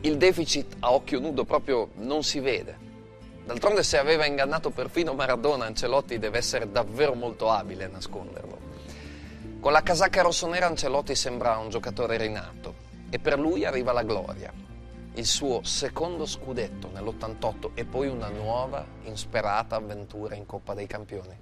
Il 0.01 0.17
deficit 0.17 0.77
a 0.79 0.93
occhio 0.93 1.19
nudo 1.19 1.45
proprio 1.45 1.89
non 1.97 2.23
si 2.23 2.39
vede. 2.39 2.75
D'altronde 3.45 3.83
se 3.83 3.99
aveva 3.99 4.25
ingannato 4.25 4.71
perfino 4.71 5.13
Maradona, 5.13 5.65
Ancelotti 5.65 6.17
deve 6.17 6.39
essere 6.39 6.71
davvero 6.71 7.13
molto 7.13 7.51
abile 7.51 7.83
a 7.83 7.89
nasconderlo. 7.89 8.57
Con 9.59 9.71
la 9.71 9.83
casacca 9.83 10.23
rossonera 10.23 10.65
Ancelotti 10.65 11.13
sembra 11.13 11.57
un 11.57 11.69
giocatore 11.69 12.17
rinato 12.17 12.73
e 13.11 13.19
per 13.19 13.37
lui 13.37 13.63
arriva 13.63 13.91
la 13.91 14.01
gloria 14.01 14.51
il 15.15 15.25
suo 15.25 15.61
secondo 15.63 16.25
scudetto 16.25 16.89
nell'88 16.93 17.71
e 17.73 17.83
poi 17.85 18.07
una 18.07 18.29
nuova, 18.29 18.85
insperata 19.03 19.75
avventura 19.75 20.35
in 20.35 20.45
Coppa 20.45 20.73
dei 20.73 20.87
Campioni. 20.87 21.37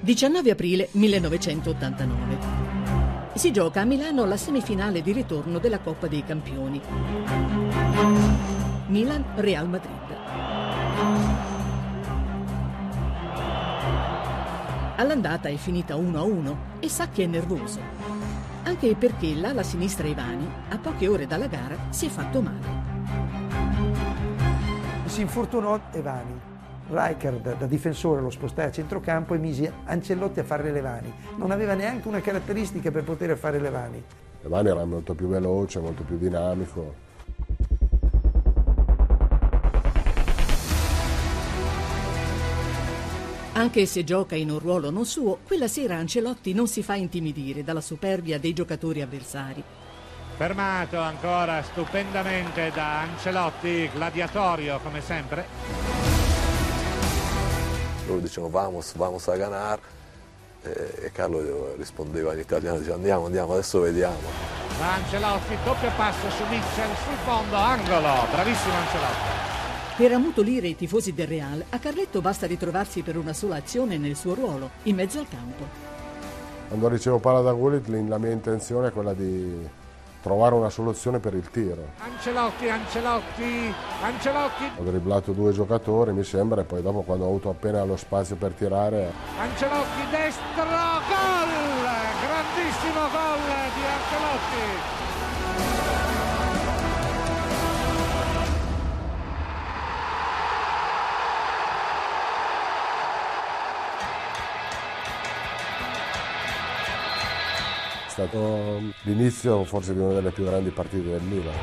19 0.00 0.50
aprile 0.50 0.88
1989. 0.92 2.38
Si 3.34 3.50
gioca 3.52 3.80
a 3.80 3.84
Milano 3.84 4.24
la 4.24 4.36
semifinale 4.36 5.02
di 5.02 5.12
ritorno 5.12 5.58
della 5.58 5.80
Coppa 5.80 6.06
dei 6.06 6.24
Campioni. 6.24 6.80
Milan-Real 8.86 9.68
Madrid. 9.68 9.98
All'andata 14.96 15.48
è 15.48 15.56
finita 15.56 15.96
1-1 15.96 16.56
e 16.80 16.88
Sacchi 16.88 17.22
è 17.22 17.26
nervoso 17.26 18.19
anche 18.62 18.94
perché 18.94 19.34
l'ala 19.34 19.62
sinistra 19.62 20.06
Ivani, 20.06 20.48
a 20.68 20.78
poche 20.78 21.08
ore 21.08 21.26
dalla 21.26 21.46
gara, 21.46 21.76
si 21.90 22.06
è 22.06 22.08
fatto 22.08 22.40
male. 22.40 22.66
Si 25.06 25.20
infortunò 25.20 25.78
Evani. 25.92 26.48
Rijkaard 26.88 27.58
da 27.58 27.66
difensore 27.66 28.20
lo 28.20 28.30
spostai 28.30 28.66
a 28.66 28.70
centrocampo 28.72 29.34
e 29.34 29.38
mise 29.38 29.72
Ancellotti 29.84 30.40
a 30.40 30.44
fare 30.44 30.72
le 30.72 30.80
vani. 30.80 31.12
Non 31.36 31.52
aveva 31.52 31.74
neanche 31.74 32.08
una 32.08 32.20
caratteristica 32.20 32.90
per 32.90 33.04
poter 33.04 33.36
fare 33.36 33.60
le 33.60 33.70
vani. 33.70 34.02
Evani 34.42 34.68
era 34.68 34.84
molto 34.84 35.14
più 35.14 35.28
veloce, 35.28 35.78
molto 35.78 36.02
più 36.02 36.18
dinamico. 36.18 37.09
Anche 43.52 43.84
se 43.84 44.04
gioca 44.04 44.36
in 44.36 44.48
un 44.48 44.60
ruolo 44.60 44.90
non 44.90 45.04
suo, 45.04 45.38
quella 45.44 45.66
sera 45.66 45.96
Ancelotti 45.96 46.54
non 46.54 46.68
si 46.68 46.84
fa 46.84 46.94
intimidire 46.94 47.64
dalla 47.64 47.80
superbia 47.80 48.38
dei 48.38 48.52
giocatori 48.52 49.02
avversari. 49.02 49.62
Fermato 50.36 50.98
ancora 50.98 51.60
stupendamente 51.62 52.70
da 52.72 53.00
Ancelotti, 53.00 53.90
gladiatorio 53.92 54.78
come 54.82 55.00
sempre. 55.02 55.44
Loro 58.06 58.20
dicevano 58.20 58.52
vamos, 58.52 58.94
vamos 58.94 59.28
a 59.28 59.36
ganar 59.36 59.80
e 60.62 61.10
Carlo 61.12 61.74
rispondeva 61.76 62.32
in 62.34 62.38
italiano 62.38 62.78
diceva 62.78 62.96
andiamo, 62.96 63.26
andiamo, 63.26 63.52
adesso 63.54 63.80
vediamo. 63.80 64.16
Ancelotti, 64.80 65.56
doppio 65.64 65.90
passo 65.96 66.30
su 66.30 66.44
Mitchell, 66.44 66.94
sul 67.04 67.16
fondo, 67.24 67.56
angolo, 67.56 68.26
bravissimo 68.30 68.74
Ancelotti. 68.74 69.49
Per 70.00 70.10
ammutolire 70.10 70.66
i 70.66 70.76
tifosi 70.76 71.12
del 71.12 71.26
Real, 71.26 71.62
a 71.68 71.78
Carletto 71.78 72.22
basta 72.22 72.46
ritrovarsi 72.46 73.02
per 73.02 73.18
una 73.18 73.34
sola 73.34 73.56
azione 73.56 73.98
nel 73.98 74.16
suo 74.16 74.32
ruolo, 74.32 74.70
in 74.84 74.94
mezzo 74.94 75.18
al 75.18 75.28
campo. 75.28 75.62
Quando 76.68 76.88
ricevo 76.88 77.18
palla 77.18 77.42
da 77.42 77.52
Gullit 77.52 77.86
la 78.08 78.16
mia 78.16 78.30
intenzione 78.30 78.88
è 78.88 78.92
quella 78.92 79.12
di 79.12 79.68
trovare 80.22 80.54
una 80.54 80.70
soluzione 80.70 81.18
per 81.18 81.34
il 81.34 81.50
tiro. 81.50 81.88
Ancelotti, 81.98 82.70
Ancelotti, 82.70 83.74
Ancelotti. 84.00 84.70
Ho 84.78 84.84
dribblato 84.84 85.32
due 85.32 85.52
giocatori 85.52 86.14
mi 86.14 86.24
sembra 86.24 86.62
e 86.62 86.64
poi 86.64 86.80
dopo 86.80 87.02
quando 87.02 87.26
ho 87.26 87.28
avuto 87.28 87.50
appena 87.50 87.84
lo 87.84 87.98
spazio 87.98 88.36
per 88.36 88.52
tirare... 88.52 89.12
Ancelotti 89.38 90.00
destro, 90.10 90.64
gol! 90.64 91.90
Grandissimo 92.24 93.00
gol 93.12 93.38
di 93.74 93.84
Ancelotti! 93.84 94.99
È 108.10 108.12
stato 108.12 108.80
l'inizio 109.02 109.62
forse 109.62 109.94
di 109.94 110.00
una 110.00 110.14
delle 110.14 110.32
più 110.32 110.44
grandi 110.44 110.70
partite 110.70 111.10
del 111.10 111.22
Milan. 111.22 111.54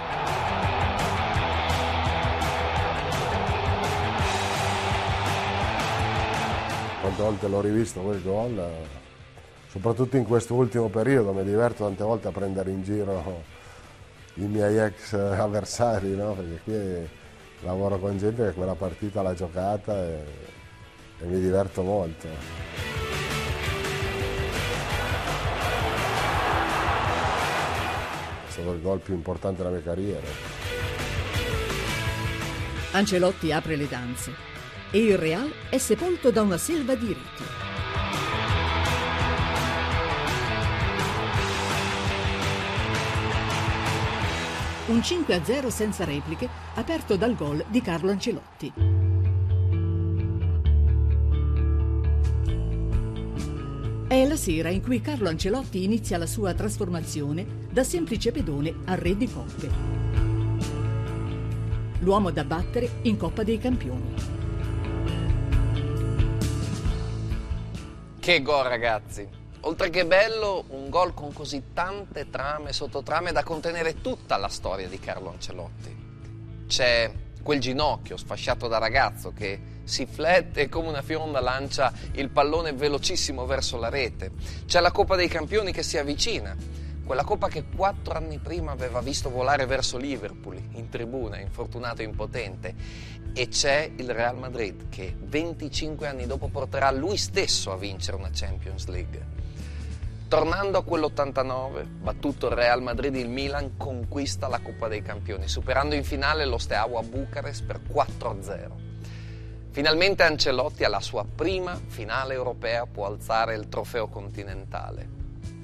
Quante 7.01 7.21
volte 7.21 7.47
l'ho 7.49 7.59
rivisto 7.59 7.99
quel 7.99 8.23
gol, 8.23 8.63
soprattutto 9.67 10.15
in 10.15 10.23
questo 10.23 10.53
ultimo 10.53 10.87
periodo, 10.87 11.33
mi 11.33 11.43
diverto 11.43 11.83
tante 11.83 12.03
volte 12.05 12.29
a 12.29 12.31
prendere 12.31 12.71
in 12.71 12.81
giro 12.81 13.43
i 14.35 14.45
miei 14.45 14.79
ex 14.79 15.15
avversari, 15.15 16.15
no? 16.15 16.31
perché 16.31 16.61
qui 16.63 17.09
lavoro 17.67 17.99
con 17.99 18.17
gente 18.17 18.45
che 18.45 18.53
quella 18.53 18.75
partita 18.75 19.21
l'ha 19.21 19.33
giocata 19.33 20.01
e, 20.01 20.23
e 21.19 21.25
mi 21.25 21.41
diverto 21.41 21.81
molto. 21.81 22.86
Stato 28.57 28.73
il 28.73 28.81
gol 28.81 28.99
più 28.99 29.13
importante 29.13 29.57
della 29.57 29.69
mia 29.69 29.83
carriera. 29.83 30.25
Ancelotti 32.91 33.51
apre 33.51 33.75
le 33.75 33.87
danze 33.87 34.33
e 34.89 34.99
il 34.99 35.17
Real 35.17 35.51
è 35.69 35.77
sepolto 35.77 36.31
da 36.31 36.41
una 36.41 36.57
selva 36.57 36.95
di 36.95 37.07
reti. 37.07 37.43
Un 44.87 44.99
5-0 44.99 45.67
senza 45.67 46.05
repliche, 46.05 46.47
aperto 46.75 47.17
dal 47.17 47.35
gol 47.35 47.63
di 47.67 47.81
Carlo 47.81 48.09
Ancelotti. 48.09 49.06
È 54.17 54.25
la 54.25 54.35
sera 54.35 54.69
in 54.69 54.81
cui 54.81 54.99
Carlo 54.99 55.29
Ancelotti 55.29 55.83
inizia 55.83 56.17
la 56.17 56.25
sua 56.25 56.55
trasformazione 56.55 57.67
da 57.71 57.83
semplice 57.83 58.31
pedone 58.31 58.73
a 58.85 58.95
re 58.95 59.15
di 59.15 59.31
coppe. 59.31 59.69
L'uomo 61.99 62.31
da 62.31 62.43
battere 62.43 62.89
in 63.03 63.15
Coppa 63.15 63.43
dei 63.43 63.59
Campioni. 63.59 64.15
Che 68.19 68.41
gol 68.41 68.63
ragazzi! 68.63 69.29
Oltre 69.59 69.91
che 69.91 70.03
bello, 70.07 70.65
un 70.69 70.89
gol 70.89 71.13
con 71.13 71.31
così 71.31 71.65
tante 71.71 72.27
trame, 72.31 72.73
sottotrame 72.73 73.31
da 73.31 73.43
contenere 73.43 74.01
tutta 74.01 74.37
la 74.37 74.47
storia 74.47 74.87
di 74.87 74.97
Carlo 74.97 75.29
Ancelotti. 75.29 75.95
C'è 76.65 77.11
quel 77.47 77.61
ginocchio 77.61 78.17
sfasciato 78.17 78.67
da 78.67 78.77
ragazzo 78.77 79.31
che 79.31 79.57
si 79.85 80.05
flette 80.05 80.63
e 80.63 80.67
come 80.67 80.89
una 80.89 81.01
fionda 81.01 81.39
lancia 81.39 81.93
il 82.15 82.27
pallone 82.27 82.73
velocissimo 82.73 83.45
verso 83.45 83.77
la 83.77 83.87
rete. 83.87 84.31
C'è 84.65 84.81
la 84.81 84.91
Coppa 84.91 85.15
dei 85.15 85.29
Campioni 85.29 85.71
che 85.71 85.81
si 85.81 85.97
avvicina, 85.97 86.53
quella 87.05 87.23
coppa 87.23 87.47
che 87.47 87.63
quattro 87.73 88.15
anni 88.15 88.37
prima 88.39 88.73
aveva 88.73 88.99
visto 88.99 89.29
volare 89.29 89.65
verso 89.65 89.95
Liverpool 89.95 90.61
in 90.73 90.89
tribuna, 90.89 91.39
infortunato 91.39 92.01
e 92.01 92.03
impotente. 92.03 92.75
E 93.31 93.47
c'è 93.47 93.93
il 93.95 94.09
Real 94.09 94.37
Madrid 94.37 94.89
che 94.89 95.15
25 95.17 96.05
anni 96.05 96.25
dopo 96.25 96.49
porterà 96.49 96.91
lui 96.91 97.15
stesso 97.15 97.71
a 97.71 97.77
vincere 97.77 98.17
una 98.17 98.29
Champions 98.33 98.87
League. 98.87 99.46
Tornando 100.27 100.79
a 100.79 100.83
quell'89, 100.83 101.85
battuto 101.85 102.47
il 102.47 102.53
Real 102.53 102.81
Madrid, 102.81 103.15
il 103.15 103.29
Milan 103.29 103.77
conquista 103.77 104.49
la 104.49 104.59
Coppa 104.59 104.89
dei 104.89 105.01
Campioni, 105.01 105.47
superando 105.47 105.95
in 105.95 106.03
finale 106.03 106.43
lo 106.43 106.57
Steaua 106.57 107.01
Bucarest 107.01 107.63
per 107.63 107.79
4-0. 107.79 108.71
Finalmente 109.69 110.23
Ancelotti 110.23 110.83
alla 110.83 110.99
sua 110.99 111.23
prima 111.23 111.79
finale 111.87 112.33
europea 112.33 112.85
può 112.85 113.05
alzare 113.05 113.55
il 113.55 113.69
trofeo 113.69 114.09
continentale. 114.09 115.07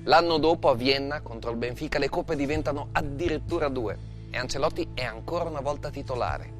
L'anno 0.04 0.38
dopo 0.38 0.70
a 0.70 0.76
Vienna 0.76 1.20
contro 1.20 1.52
il 1.52 1.58
Benfica 1.58 2.00
le 2.00 2.08
coppe 2.08 2.38
diventano 2.38 2.88
addirittura 2.94 3.68
due 3.68 3.98
e 4.32 4.38
Ancelotti 4.38 4.92
è 4.94 5.04
ancora 5.04 5.44
una 5.44 5.60
volta 5.60 5.90
titolare. 5.90 6.54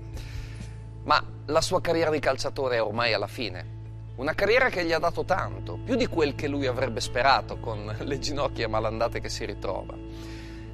Ma 1.04 1.26
la 1.46 1.62
sua 1.62 1.80
carriera 1.80 2.10
di 2.10 2.20
calciatore 2.20 2.76
è 2.76 2.84
ormai 2.84 3.14
alla 3.14 3.28
fine. 3.28 3.83
Una 4.16 4.36
carriera 4.36 4.70
che 4.70 4.86
gli 4.86 4.92
ha 4.92 5.00
dato 5.00 5.26
tanto, 5.26 5.80
più 5.84 5.96
di 5.96 6.06
quel 6.06 6.36
che 6.36 6.48
lui 6.48 6.68
avrebbe 6.68 7.00
sperato 7.00 7.58
con 7.58 7.96
le 8.00 8.20
ginocchia 8.20 8.70
malandate 8.70 9.20
che 9.20 9.28
si 9.28 9.44
ritrova. 9.44 9.96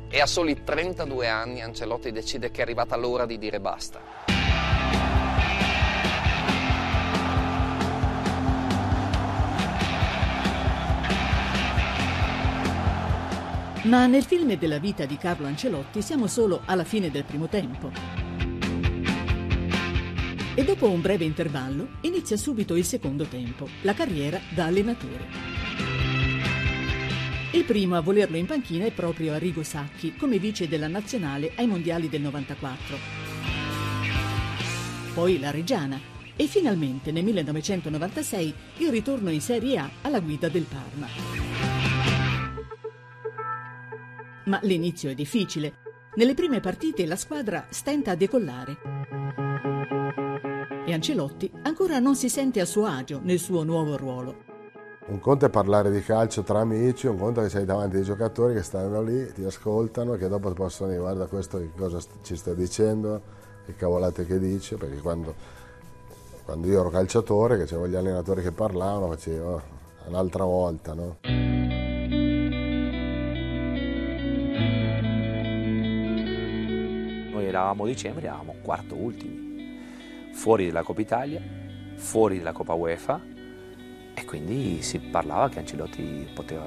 E 0.10 0.20
a 0.20 0.26
soli 0.26 0.62
32 0.62 1.26
anni 1.30 1.62
Ancelotti 1.62 2.12
decide 2.12 2.52
che 2.52 2.60
è 2.60 2.64
arrivata 2.64 2.98
l'ora 2.98 3.26
di 3.26 3.38
dire 3.38 3.62
basta. 3.62 4.02
Ma 13.84 14.06
nel 14.06 14.24
film 14.24 14.58
della 14.58 14.80
vita 14.80 15.06
di 15.06 15.16
Carlo 15.16 15.48
Ancelotti 15.48 16.02
siamo 16.02 16.28
solo 16.28 16.64
alla 16.66 16.84
fine 16.84 17.10
del 17.10 17.24
primo 17.24 17.48
tempo. 17.48 18.29
E 20.60 20.66
dopo 20.66 20.90
un 20.90 21.00
breve 21.00 21.24
intervallo 21.24 21.88
inizia 22.02 22.36
subito 22.36 22.76
il 22.76 22.84
secondo 22.84 23.24
tempo, 23.24 23.66
la 23.84 23.94
carriera 23.94 24.42
da 24.54 24.66
allenatore. 24.66 25.26
Il 27.54 27.64
primo 27.64 27.96
a 27.96 28.02
volerlo 28.02 28.36
in 28.36 28.46
panchina 28.46 28.84
è 28.84 28.92
proprio 28.92 29.32
Arrigo 29.32 29.64
Sacchi, 29.64 30.18
come 30.18 30.38
vice 30.38 30.68
della 30.68 30.90
nazionale 30.90 31.54
ai 31.56 31.66
mondiali 31.66 32.10
del 32.10 32.20
94. 32.20 32.98
Poi 35.14 35.40
la 35.40 35.50
Reggiana 35.50 35.98
e 36.36 36.46
finalmente 36.48 37.14
nel 37.14 37.24
1996 37.24 38.54
il 38.80 38.90
ritorno 38.90 39.30
in 39.30 39.40
Serie 39.40 39.78
A 39.78 39.90
alla 40.02 40.20
guida 40.20 40.50
del 40.50 40.66
Parma. 40.66 41.08
ma 44.48 44.60
l'inizio 44.64 45.10
è 45.10 45.16
difficile. 45.16 45.76
Nelle 46.16 46.34
prime 46.34 46.60
partite 46.60 47.06
la 47.06 47.16
squadra 47.16 47.68
stenta 47.70 48.12
a 48.12 48.16
decollare. 48.16 49.19
E 50.90 50.94
Ancelotti 50.94 51.52
ancora 51.62 52.00
non 52.00 52.16
si 52.16 52.30
sente 52.30 52.60
a 52.60 52.66
suo 52.66 52.86
agio 52.86 53.20
nel 53.22 53.38
suo 53.38 53.62
nuovo 53.62 53.96
ruolo. 53.96 54.48
Un 55.10 55.20
conto 55.20 55.46
è 55.46 55.50
parlare 55.52 55.92
di 55.92 56.02
calcio 56.02 56.42
tra 56.42 56.62
amici, 56.62 57.06
un 57.06 57.16
conto 57.16 57.42
è 57.42 57.44
che 57.44 57.50
sei 57.50 57.64
davanti 57.64 57.98
ai 57.98 58.04
giocatori 58.04 58.56
che 58.56 58.64
stanno 58.64 59.04
lì, 59.04 59.32
ti 59.32 59.44
ascoltano, 59.44 60.14
che 60.14 60.28
dopo 60.28 60.52
possono 60.54 60.90
dire 60.90 61.00
guarda 61.00 61.28
questo 61.28 61.60
che 61.60 61.70
cosa 61.78 62.00
ci 62.24 62.36
sta 62.36 62.56
dicendo, 62.56 63.22
che 63.68 63.76
cavolate 63.76 64.26
che 64.26 64.40
dice, 64.40 64.78
perché 64.78 65.00
quando, 65.00 65.36
quando 66.44 66.66
io 66.66 66.80
ero 66.80 66.90
calciatore, 66.90 67.60
che 67.60 67.66
c'erano 67.66 67.88
gli 67.88 67.96
allenatori 67.96 68.42
che 68.42 68.52
parlavano, 68.52 69.12
facevo 69.12 69.48
oh, 69.48 69.62
un'altra 70.08 70.44
volta, 70.44 70.94
no? 70.96 71.18
eravamo 77.50 77.84
a 77.84 77.88
dicembre, 77.88 78.26
eravamo 78.26 78.56
quarto 78.62 78.96
ultimi, 78.96 79.49
fuori 80.40 80.68
dalla 80.68 80.84
Coppa 80.84 81.02
Italia, 81.02 81.42
fuori 81.96 82.38
dalla 82.38 82.54
Coppa 82.54 82.74
UEFA 82.74 83.22
e 84.14 84.24
quindi 84.24 84.82
si 84.82 84.98
parlava 85.00 85.50
che 85.50 85.60
Ancelotti 85.60 86.30
poteva 86.34 86.66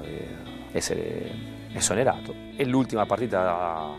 essere 0.71 1.31
esonerato. 1.73 2.35
E 2.55 2.65
l'ultima 2.65 3.07
partita 3.07 3.89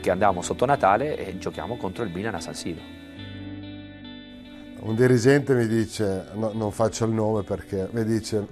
che 0.00 0.10
andavamo 0.10 0.42
sotto 0.42 0.64
Natale 0.66 1.16
e 1.16 1.38
giochiamo 1.38 1.76
contro 1.76 2.02
il 2.02 2.10
Milan 2.10 2.34
a 2.34 2.40
San 2.40 2.54
Siro. 2.54 2.80
un 4.80 4.96
dirigente 4.96 5.54
mi 5.54 5.68
dice, 5.68 6.24
no, 6.34 6.50
non 6.52 6.72
faccio 6.72 7.04
il 7.04 7.12
nome 7.12 7.44
perché 7.44 7.88
mi 7.92 8.02
dice 8.04 8.46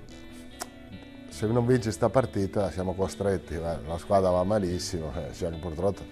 se 1.29 1.47
non 1.49 1.67
vinci 1.67 1.91
sta 1.91 2.09
partita 2.09 2.71
siamo 2.71 2.95
costretti, 2.95 3.55
eh, 3.55 3.79
la 3.85 3.99
squadra 3.99 4.31
va 4.31 4.45
malissimo, 4.45 5.13
eh, 5.17 5.35
siamo 5.35 5.57
purtroppo. 5.59 6.03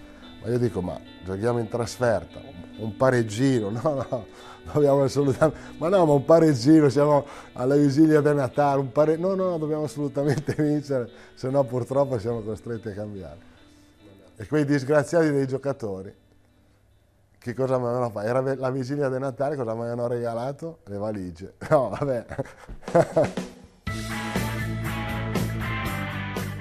Ma 0.43 0.49
io 0.49 0.59
dico 0.59 0.83
ma 0.83 0.99
giochiamo 1.25 1.61
in 1.61 1.69
trasferta, 1.69 2.41
un 2.79 2.97
pareggino, 2.97 3.71
no 3.83 4.07
no, 4.11 4.27
dobbiamo 4.73 5.03
assolutamente, 5.03 5.59
ma 5.79 5.89
no 5.89 6.07
ma 6.07 6.13
un 6.13 6.25
pareggino, 6.25 6.89
siamo 6.89 7.27
alla 7.53 7.77
vigilia 7.77 8.21
del 8.21 8.35
Natale, 8.37 8.81
un 8.81 8.93
pare... 8.93 9.17
no 9.17 9.35
no 9.35 9.59
dobbiamo 9.59 9.85
assolutamente 9.85 10.55
vincere, 10.61 11.11
se 11.35 11.51
no 11.51 11.65
purtroppo 11.65 12.19
siamo 12.19 12.41
costretti 12.41 12.89
a 12.89 12.93
cambiare. 12.93 13.53
E 14.37 14.47
quei 14.47 14.65
disgraziati 14.65 15.31
dei 15.31 15.47
giocatori 15.47 16.23
che 17.45 17.53
cosa 17.53 17.77
mi 17.77 17.85
avevano 17.85 18.09
fatto? 18.09 18.27
Era 18.27 18.41
la 18.55 18.71
vigilia 18.71 19.11
del 19.11 19.21
Natale, 19.21 19.55
cosa 19.55 19.75
mi 19.75 19.81
avevano 19.81 20.07
regalato? 20.07 20.79
Le 20.87 20.97
valigie. 20.97 21.53
No, 21.69 21.91
vabbè. 21.91 22.27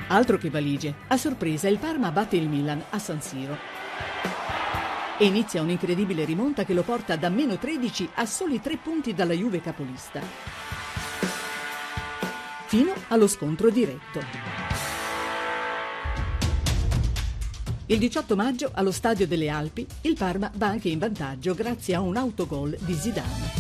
Altro 0.10 0.38
che 0.38 0.50
valigie. 0.50 0.94
A 1.08 1.16
sorpresa 1.16 1.70
il 1.70 1.78
Parma 1.78 2.12
batte 2.12 2.36
il 2.36 2.50
Milan 2.50 2.84
a 2.90 3.00
San 3.00 3.22
Siro. 3.22 3.83
E 5.20 5.26
inizia 5.26 5.62
un'incredibile 5.62 6.26
rimonta 6.26 6.66
che 6.66 6.74
lo 6.74 6.82
porta 6.82 7.16
da 7.16 7.30
meno 7.30 7.58
13 7.58 8.10
a 8.16 8.26
soli 8.26 8.60
3 8.60 8.78
punti 8.78 9.14
dalla 9.14 9.34
Juve 9.34 9.62
capolista. 9.62 10.22
Fino 12.66 12.94
allo 13.10 13.28
scontro 13.28 13.70
diretto. 13.70 14.20
Il 17.86 18.00
18 18.00 18.36
maggio, 18.36 18.72
allo 18.74 18.92
Stadio 18.92 19.28
delle 19.28 19.50
Alpi, 19.50 19.86
il 20.02 20.16
Parma 20.16 20.50
va 20.56 20.68
anche 20.68 20.90
in 20.90 20.98
vantaggio 20.98 21.54
grazie 21.54 21.94
a 21.94 22.00
un 22.00 22.18
autogol 22.18 22.76
di 22.80 22.94
Zidane. 22.96 23.52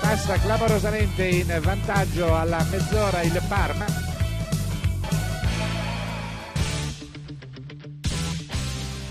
Passa 0.00 0.38
clamorosamente 0.38 1.26
in 1.26 1.58
vantaggio 1.60 2.34
alla 2.34 2.64
mezz'ora 2.70 3.20
il 3.20 3.42
Parma. 3.46 4.07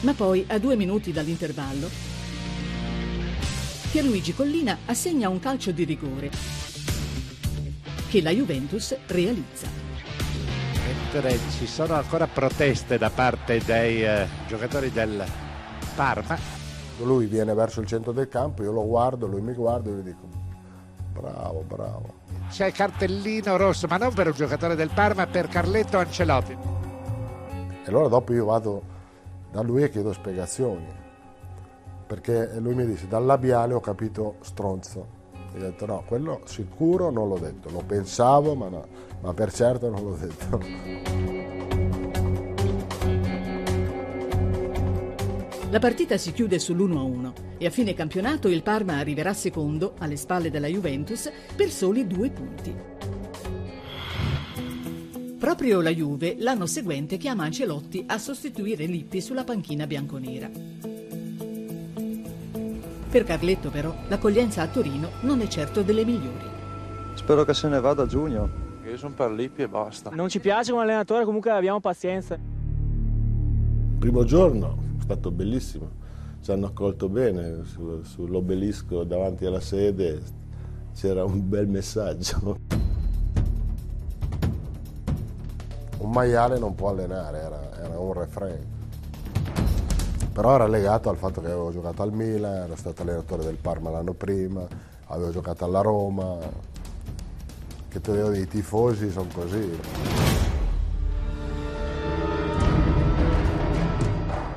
Ma 0.08 0.14
poi, 0.14 0.46
a 0.48 0.58
due 0.58 0.78
minuti 0.78 1.12
dall'intervallo, 1.12 1.90
Pierluigi 3.92 4.34
Collina 4.34 4.78
assegna 4.86 5.28
un 5.28 5.38
calcio 5.38 5.72
di 5.72 5.84
rigore 5.84 6.32
che 8.08 8.22
la 8.22 8.30
Juventus 8.30 8.96
realizza 9.08 9.68
mentre 11.12 11.38
ci 11.58 11.68
sono 11.68 11.96
ancora 11.96 12.26
proteste 12.26 12.98
da 12.98 13.10
parte 13.10 13.60
dei 13.66 14.02
eh, 14.02 14.28
giocatori 14.48 14.94
del 14.94 15.26
Parma. 15.94 16.38
Lui 17.00 17.26
viene 17.26 17.54
verso 17.54 17.82
il 17.82 17.88
centro 17.88 18.14
del 18.14 18.30
campo, 18.30 18.64
io 18.64 18.72
lo 18.72 18.86
guardo, 18.86 19.28
lui 19.28 19.42
mi 19.42 19.54
guarda 19.54 19.90
e 19.90 19.94
gli 19.94 20.04
dico 20.04 20.26
bravo, 21.12 21.66
bravo. 21.68 22.14
C'è 22.50 22.68
il 22.68 22.74
cartellino 22.74 23.58
rosso, 23.58 23.88
ma 23.88 23.98
non 23.98 24.14
per 24.14 24.28
un 24.28 24.34
giocatore 24.34 24.76
del 24.76 24.90
Parma, 24.94 25.28
per 25.28 25.50
Carletto 25.50 25.98
Ancelotti. 25.98 26.54
E 26.54 27.90
allora 27.90 28.08
dopo 28.08 28.32
io 28.32 28.46
vado 28.46 28.96
da 29.58 29.64
lui 29.64 29.82
e 29.82 29.90
chiedo 29.90 30.14
spiegazioni, 30.14 30.86
perché 32.06 32.60
lui 32.60 32.76
mi 32.76 32.86
dice 32.86 33.08
dal 33.08 33.26
labiale 33.26 33.74
ho 33.74 33.80
capito 33.80 34.36
stronzo. 34.42 35.16
Io 35.56 35.58
ho 35.58 35.62
detto 35.62 35.88
no, 35.88 36.04
quello 36.06 36.42
sicuro 36.46 37.10
non 37.10 37.28
l'ho 37.28 37.40
detto, 37.40 37.72
lo 37.72 37.82
pensavo 37.84 38.54
ma, 38.54 38.70
no, 38.70 38.86
ma 39.22 39.34
per 39.34 39.52
certo 39.52 39.90
non 39.90 40.04
l'ho 40.04 40.16
detto. 40.16 40.62
La 45.72 45.80
partita 45.80 46.18
si 46.18 46.34
chiude 46.34 46.58
sull'1-1 46.58 47.32
e 47.58 47.66
a 47.66 47.72
fine 47.72 47.96
campionato 47.96 48.50
il 48.50 48.62
Parma 48.62 49.00
arriverà 49.00 49.34
secondo, 49.34 49.96
alle 49.98 50.18
spalle 50.18 50.52
della 50.52 50.68
Juventus, 50.68 51.32
per 51.56 51.72
soli 51.72 52.06
due 52.06 52.30
punti. 52.30 52.97
Proprio 55.38 55.82
la 55.82 55.92
Juve 55.92 56.36
l'anno 56.40 56.66
seguente 56.66 57.18
chiama 57.18 57.44
Ancelotti 57.44 58.04
a 58.08 58.18
sostituire 58.18 58.88
Lippi 58.88 59.22
sulla 59.22 59.44
panchina 59.44 59.86
bianconera. 59.86 60.50
Per 63.10 63.24
Carletto 63.24 63.70
però 63.70 63.94
l'accoglienza 64.08 64.64
a 64.64 64.68
Torino 64.68 65.10
non 65.22 65.42
è 65.42 65.48
certo 65.48 65.84
delle 65.84 66.04
migliori. 66.04 66.44
Spero 67.14 67.46
che 67.46 67.54
se 67.54 67.68
ne 67.68 67.80
vada 67.80 68.02
a 68.02 68.06
giugno. 68.08 68.50
Io 68.84 68.98
sono 68.98 69.14
per 69.14 69.32
Lippi 69.32 69.62
e 69.62 69.68
basta. 69.68 70.10
Non 70.10 70.28
ci 70.28 70.40
piace 70.40 70.72
come 70.72 70.84
allenatore, 70.84 71.24
comunque 71.24 71.52
abbiamo 71.52 71.80
pazienza. 71.80 72.36
Primo 74.00 74.24
giorno 74.24 74.78
è 74.98 75.04
stato 75.04 75.30
bellissimo, 75.30 75.92
ci 76.42 76.52
hanno 76.52 76.66
accolto 76.66 77.10
bene 77.10 77.64
su, 77.64 78.02
sull'obelisco 78.02 79.04
davanti 79.04 79.46
alla 79.46 79.60
sede, 79.60 80.20
c'era 80.96 81.24
un 81.24 81.48
bel 81.48 81.68
messaggio. 81.68 82.66
Un 86.08 86.14
maiale 86.14 86.58
non 86.58 86.74
può 86.74 86.88
allenare, 86.88 87.38
era, 87.38 87.70
era 87.84 88.00
un 88.00 88.14
refrain 88.14 88.76
però 90.32 90.54
era 90.54 90.68
legato 90.68 91.10
al 91.10 91.18
fatto 91.18 91.42
che 91.42 91.48
avevo 91.48 91.72
giocato 91.72 92.04
al 92.04 92.14
Milan, 92.14 92.66
ero 92.66 92.76
stato 92.76 93.02
allenatore 93.02 93.44
del 93.44 93.56
Parma 93.56 93.90
l'anno 93.90 94.14
prima, 94.14 94.68
avevo 95.08 95.32
giocato 95.32 95.66
alla 95.66 95.82
Roma, 95.82 96.38
che 97.90 98.00
te 98.00 98.12
devo 98.12 98.30
dire, 98.30 98.44
i 98.44 98.48
tifosi 98.48 99.10
sono 99.10 99.28
così. 99.34 99.80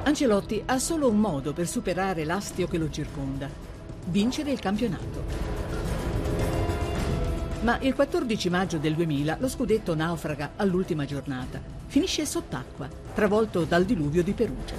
Ancelotti 0.02 0.62
ha 0.66 0.78
solo 0.78 1.08
un 1.08 1.18
modo 1.18 1.54
per 1.54 1.66
superare 1.66 2.24
l'astio 2.24 2.68
che 2.68 2.76
lo 2.76 2.90
circonda, 2.90 3.48
vincere 4.04 4.50
il 4.50 4.60
campionato. 4.60 5.59
Ma 7.62 7.78
il 7.80 7.94
14 7.94 8.48
maggio 8.48 8.78
del 8.78 8.94
2000 8.94 9.36
lo 9.38 9.48
scudetto 9.48 9.94
naufraga 9.94 10.52
all'ultima 10.56 11.04
giornata. 11.04 11.60
Finisce 11.88 12.24
sott'acqua, 12.24 12.88
travolto 13.12 13.64
dal 13.64 13.84
diluvio 13.84 14.22
di 14.22 14.32
Perugia. 14.32 14.74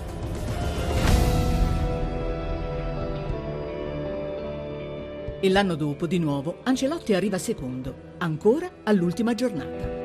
E 5.40 5.50
l'anno 5.50 5.76
dopo, 5.76 6.08
di 6.08 6.18
nuovo, 6.18 6.62
Ancelotti 6.64 7.14
arriva 7.14 7.38
secondo, 7.38 8.14
ancora 8.18 8.68
all'ultima 8.84 9.36
giornata. 9.36 10.00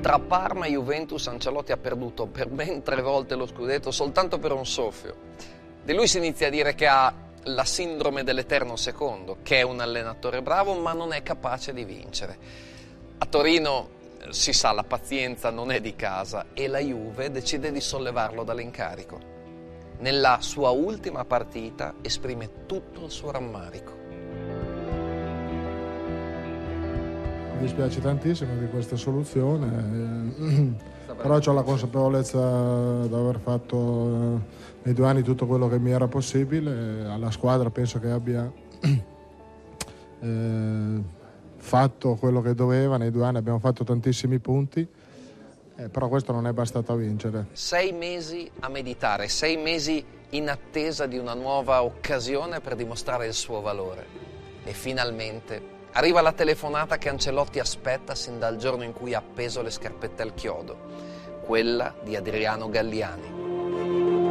Tra 0.00 0.18
Parma 0.20 0.64
e 0.64 0.70
Juventus 0.70 1.26
Ancelotti 1.26 1.72
ha 1.72 1.76
perduto 1.76 2.26
per 2.26 2.48
ben 2.48 2.82
tre 2.82 3.02
volte 3.02 3.34
lo 3.34 3.46
scudetto 3.46 3.90
soltanto 3.90 4.38
per 4.38 4.52
un 4.52 4.64
soffio. 4.64 5.14
Di 5.84 5.92
lui 5.92 6.06
si 6.06 6.16
inizia 6.16 6.46
a 6.46 6.50
dire 6.50 6.74
che 6.74 6.86
ha 6.86 7.25
la 7.46 7.64
sindrome 7.64 8.24
dell'eterno 8.24 8.76
secondo, 8.76 9.38
che 9.42 9.58
è 9.58 9.62
un 9.62 9.80
allenatore 9.80 10.42
bravo 10.42 10.74
ma 10.74 10.92
non 10.92 11.12
è 11.12 11.22
capace 11.22 11.72
di 11.72 11.84
vincere. 11.84 12.38
A 13.18 13.26
Torino 13.26 13.88
eh, 14.20 14.32
si 14.32 14.52
sa, 14.52 14.72
la 14.72 14.84
pazienza 14.84 15.50
non 15.50 15.70
è 15.70 15.80
di 15.80 15.94
casa 15.94 16.46
e 16.54 16.66
la 16.68 16.80
Juve 16.80 17.30
decide 17.30 17.70
di 17.72 17.80
sollevarlo 17.80 18.44
dall'incarico 18.44 19.34
nella 19.98 20.38
sua 20.40 20.70
ultima 20.70 21.24
partita 21.24 21.94
esprime 22.02 22.66
tutto 22.66 23.04
il 23.04 23.10
suo 23.10 23.30
rammarico. 23.30 23.94
Mi 27.54 27.62
dispiace 27.62 28.00
tantissimo 28.00 28.58
di 28.58 28.68
questa 28.68 28.96
soluzione, 28.96 30.34
eh, 30.38 31.14
però 31.16 31.38
ho 31.38 31.52
la 31.52 31.62
consapevolezza 31.62 33.06
di 33.06 33.14
aver 33.14 33.38
fatto 33.38 34.36
eh, 34.36 34.74
nei 34.86 34.94
due 34.94 35.08
anni 35.08 35.22
tutto 35.22 35.46
quello 35.46 35.68
che 35.68 35.80
mi 35.80 35.90
era 35.90 36.06
possibile, 36.06 37.04
alla 37.06 37.32
squadra 37.32 37.70
penso 37.70 37.98
che 37.98 38.08
abbia 38.08 38.50
eh, 40.20 41.02
fatto 41.56 42.14
quello 42.14 42.40
che 42.40 42.54
doveva, 42.54 42.96
nei 42.96 43.10
due 43.10 43.24
anni 43.24 43.38
abbiamo 43.38 43.58
fatto 43.58 43.82
tantissimi 43.82 44.38
punti 44.38 44.88
eh, 45.76 45.88
però 45.88 46.08
questo 46.08 46.32
non 46.32 46.46
è 46.46 46.52
bastato 46.52 46.92
a 46.92 46.96
vincere. 46.96 47.48
Sei 47.52 47.92
mesi 47.92 48.50
a 48.60 48.68
meditare, 48.68 49.28
sei 49.28 49.56
mesi 49.56 50.04
in 50.30 50.48
attesa 50.48 51.06
di 51.06 51.18
una 51.18 51.34
nuova 51.34 51.82
occasione 51.82 52.60
per 52.60 52.76
dimostrare 52.76 53.26
il 53.26 53.34
suo 53.34 53.60
valore. 53.60 54.06
E 54.64 54.72
finalmente 54.72 55.74
arriva 55.92 56.20
la 56.20 56.32
telefonata 56.32 56.96
che 56.96 57.08
Ancelotti 57.08 57.58
aspetta 57.58 58.14
sin 58.14 58.38
dal 58.38 58.56
giorno 58.56 58.84
in 58.84 58.92
cui 58.92 59.14
ha 59.14 59.18
appeso 59.18 59.62
le 59.62 59.70
scarpette 59.70 60.22
al 60.22 60.34
chiodo, 60.34 60.76
quella 61.42 61.94
di 62.02 62.16
Adriano 62.16 62.68
Galliani. 62.68 64.25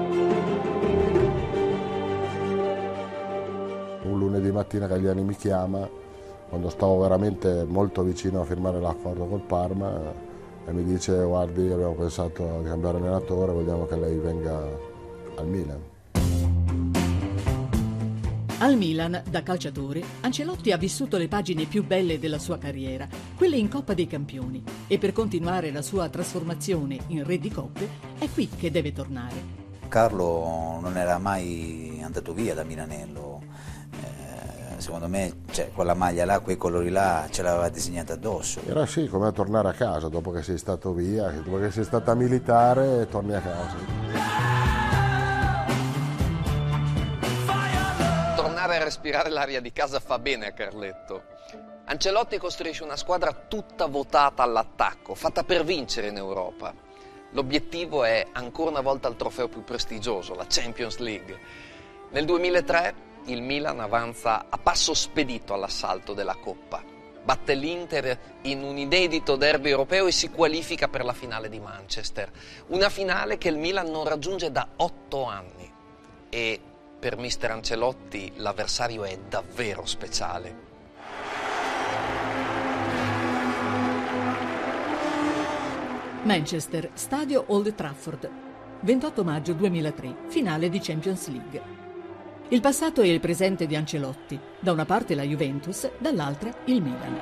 Mattina 4.56 4.88
Galliani 4.88 5.22
mi 5.22 5.36
chiama, 5.36 5.88
quando 6.50 6.70
stavo 6.70 7.00
veramente 7.00 7.66
molto 7.66 8.02
vicino 8.02 8.42
a 8.42 8.46
firmare 8.46 8.80
l'accordo 8.80 9.26
col 9.26 9.42
Parma, 9.42 10.24
e 10.66 10.72
mi 10.72 10.84
dice 10.84 11.24
guardi 11.24 11.72
abbiamo 11.72 11.94
pensato 11.94 12.60
di 12.62 12.68
cambiare 12.70 12.98
allenatore, 12.98 13.52
vogliamo 13.52 13.86
che 13.86 13.96
lei 13.98 14.18
venga 14.18 14.68
al 15.36 15.48
Milan. 15.48 15.80
Al 18.60 18.78
Milan, 18.78 19.22
da 19.30 19.44
calciatore, 19.44 20.02
Ancelotti 20.22 20.72
ha 20.72 20.78
vissuto 20.78 21.18
le 21.18 21.28
pagine 21.28 21.66
più 21.66 21.86
belle 21.86 22.18
della 22.18 22.40
sua 22.40 22.58
carriera, 22.58 23.08
quelle 23.36 23.58
in 23.58 23.68
Coppa 23.68 23.94
dei 23.94 24.08
Campioni, 24.08 24.64
e 24.88 24.98
per 24.98 25.12
continuare 25.12 25.72
la 25.72 25.82
sua 25.82 26.08
trasformazione 26.08 26.98
in 27.08 27.26
re 27.26 27.38
di 27.38 27.52
coppe 27.52 27.88
è 28.18 28.30
qui 28.34 28.48
che 28.48 28.72
deve 28.72 28.94
tornare. 28.94 29.64
Carlo 29.90 30.80
non 30.82 30.98
era 30.98 31.20
mai 31.20 32.02
andato 32.02 32.34
via 32.34 32.56
da 32.56 32.64
Milanello, 32.64 33.35
secondo 34.86 35.08
me 35.08 35.38
cioè, 35.50 35.72
quella 35.72 35.96
maglia 35.96 36.26
là, 36.26 36.42
quei 36.42 36.58
colori 36.58 36.92
là 36.92 37.28
ce 37.32 37.42
l'aveva 37.42 37.70
disegnata 37.70 38.14
addosso. 38.14 38.62
Era 38.68 38.86
sì, 38.86 39.08
come 39.08 39.26
a 39.26 39.32
tornare 39.32 39.70
a 39.70 39.74
casa 39.74 40.10
dopo 40.10 40.30
che 40.30 40.44
sei 40.44 40.60
stato 40.60 40.94
via, 40.94 41.28
dopo 41.32 41.58
che 41.58 41.72
sei 41.72 41.84
stata 41.84 42.14
militare 42.14 43.08
torni 43.10 43.34
a 43.34 43.42
casa. 43.42 43.76
Tornare 48.36 48.76
a 48.76 48.84
respirare 48.84 49.30
l'aria 49.30 49.60
di 49.60 49.74
casa 49.74 50.00
fa 50.00 50.20
bene 50.20 50.46
a 50.46 50.52
Carletto. 50.52 51.24
Ancelotti 51.86 52.38
costruisce 52.38 52.84
una 52.84 52.96
squadra 52.96 53.34
tutta 53.34 53.88
votata 53.88 54.44
all'attacco, 54.44 55.16
fatta 55.16 55.44
per 55.44 55.64
vincere 55.64 56.10
in 56.10 56.18
Europa. 56.18 56.72
L'obiettivo 57.32 58.04
è 58.04 58.24
ancora 58.34 58.70
una 58.70 58.82
volta 58.82 59.08
il 59.08 59.16
trofeo 59.16 59.48
più 59.48 59.64
prestigioso, 59.64 60.36
la 60.36 60.46
Champions 60.48 60.98
League. 60.98 61.40
Nel 62.12 62.26
2003 62.26 63.14
il 63.26 63.42
Milan 63.42 63.80
avanza 63.80 64.46
a 64.50 64.58
passo 64.58 64.94
spedito 64.94 65.54
all'assalto 65.54 66.14
della 66.14 66.36
Coppa. 66.36 66.84
Batte 67.24 67.56
l'Inter 67.56 68.20
in 68.44 68.62
un 68.62 68.78
inedito 68.78 69.36
derby 69.36 69.70
europeo 69.70 70.06
e 70.06 70.12
si 70.12 70.30
qualifica 70.30 70.88
per 70.88 71.04
la 71.04 71.14
finale 71.14 71.50
di 71.50 71.60
Manchester. 71.60 72.32
Una 72.68 72.90
finale 72.90 73.38
che 73.40 73.50
il 73.50 73.58
Milan 73.58 73.90
non 73.90 74.06
raggiunge 74.06 74.52
da 74.52 74.68
otto 74.76 75.26
anni. 75.26 75.72
E 76.30 76.60
per 77.00 77.18
mister 77.18 77.52
Ancelotti 77.52 78.34
l'avversario 78.36 79.04
è 79.04 79.18
davvero 79.28 79.86
speciale. 79.86 80.74
Manchester, 86.24 86.90
stadio 86.94 87.46
Old 87.48 87.74
Trafford, 87.76 88.30
28 88.82 89.24
maggio 89.24 89.54
2003, 89.54 90.16
finale 90.28 90.70
di 90.70 90.80
Champions 90.80 91.28
League. 91.28 91.85
Il 92.50 92.62
passato 92.62 93.02
e 93.02 93.12
il 93.12 93.20
presente 93.20 93.66
di 93.66 93.76
Ancelotti, 93.76 94.40
da 94.60 94.72
una 94.72 94.86
parte 94.86 95.16
la 95.16 95.24
Juventus, 95.24 95.90
dall'altra 95.98 96.54
il 96.66 96.80
Milan. 96.80 97.20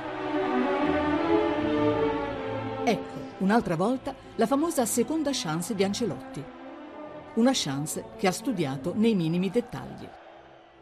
Ecco, 2.84 3.18
un'altra 3.38 3.74
volta, 3.74 4.14
la 4.34 4.46
famosa 4.46 4.84
seconda 4.84 5.30
chance 5.32 5.74
di 5.74 5.82
Ancelotti. 5.82 6.44
Una 7.36 7.52
chance 7.54 8.04
che 8.18 8.26
ha 8.26 8.32
studiato 8.32 8.92
nei 8.94 9.14
minimi 9.14 9.48
dettagli. 9.48 10.06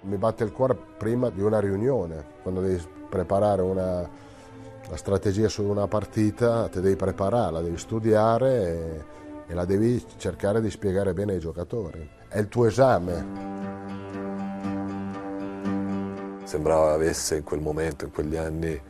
Mi 0.00 0.16
batte 0.16 0.42
il 0.42 0.50
cuore 0.50 0.76
prima 0.98 1.30
di 1.30 1.40
una 1.40 1.60
riunione, 1.60 2.24
quando 2.42 2.60
devi 2.62 2.82
preparare 3.08 3.62
una, 3.62 4.00
la 4.88 4.96
strategia 4.96 5.48
su 5.48 5.62
una 5.62 5.86
partita, 5.86 6.68
te 6.68 6.80
devi 6.80 6.96
preparare, 6.96 7.52
la 7.52 7.60
devi 7.60 7.78
studiare 7.78 8.50
e, 8.66 9.04
e 9.46 9.54
la 9.54 9.64
devi 9.64 10.04
cercare 10.16 10.60
di 10.60 10.68
spiegare 10.68 11.14
bene 11.14 11.34
ai 11.34 11.38
giocatori. 11.38 12.10
È 12.26 12.40
il 12.40 12.48
tuo 12.48 12.66
esame. 12.66 13.52
Sembrava 16.44 16.92
avesse 16.92 17.36
in 17.36 17.44
quel 17.44 17.60
momento, 17.60 18.04
in 18.04 18.10
quegli 18.10 18.36
anni, 18.36 18.80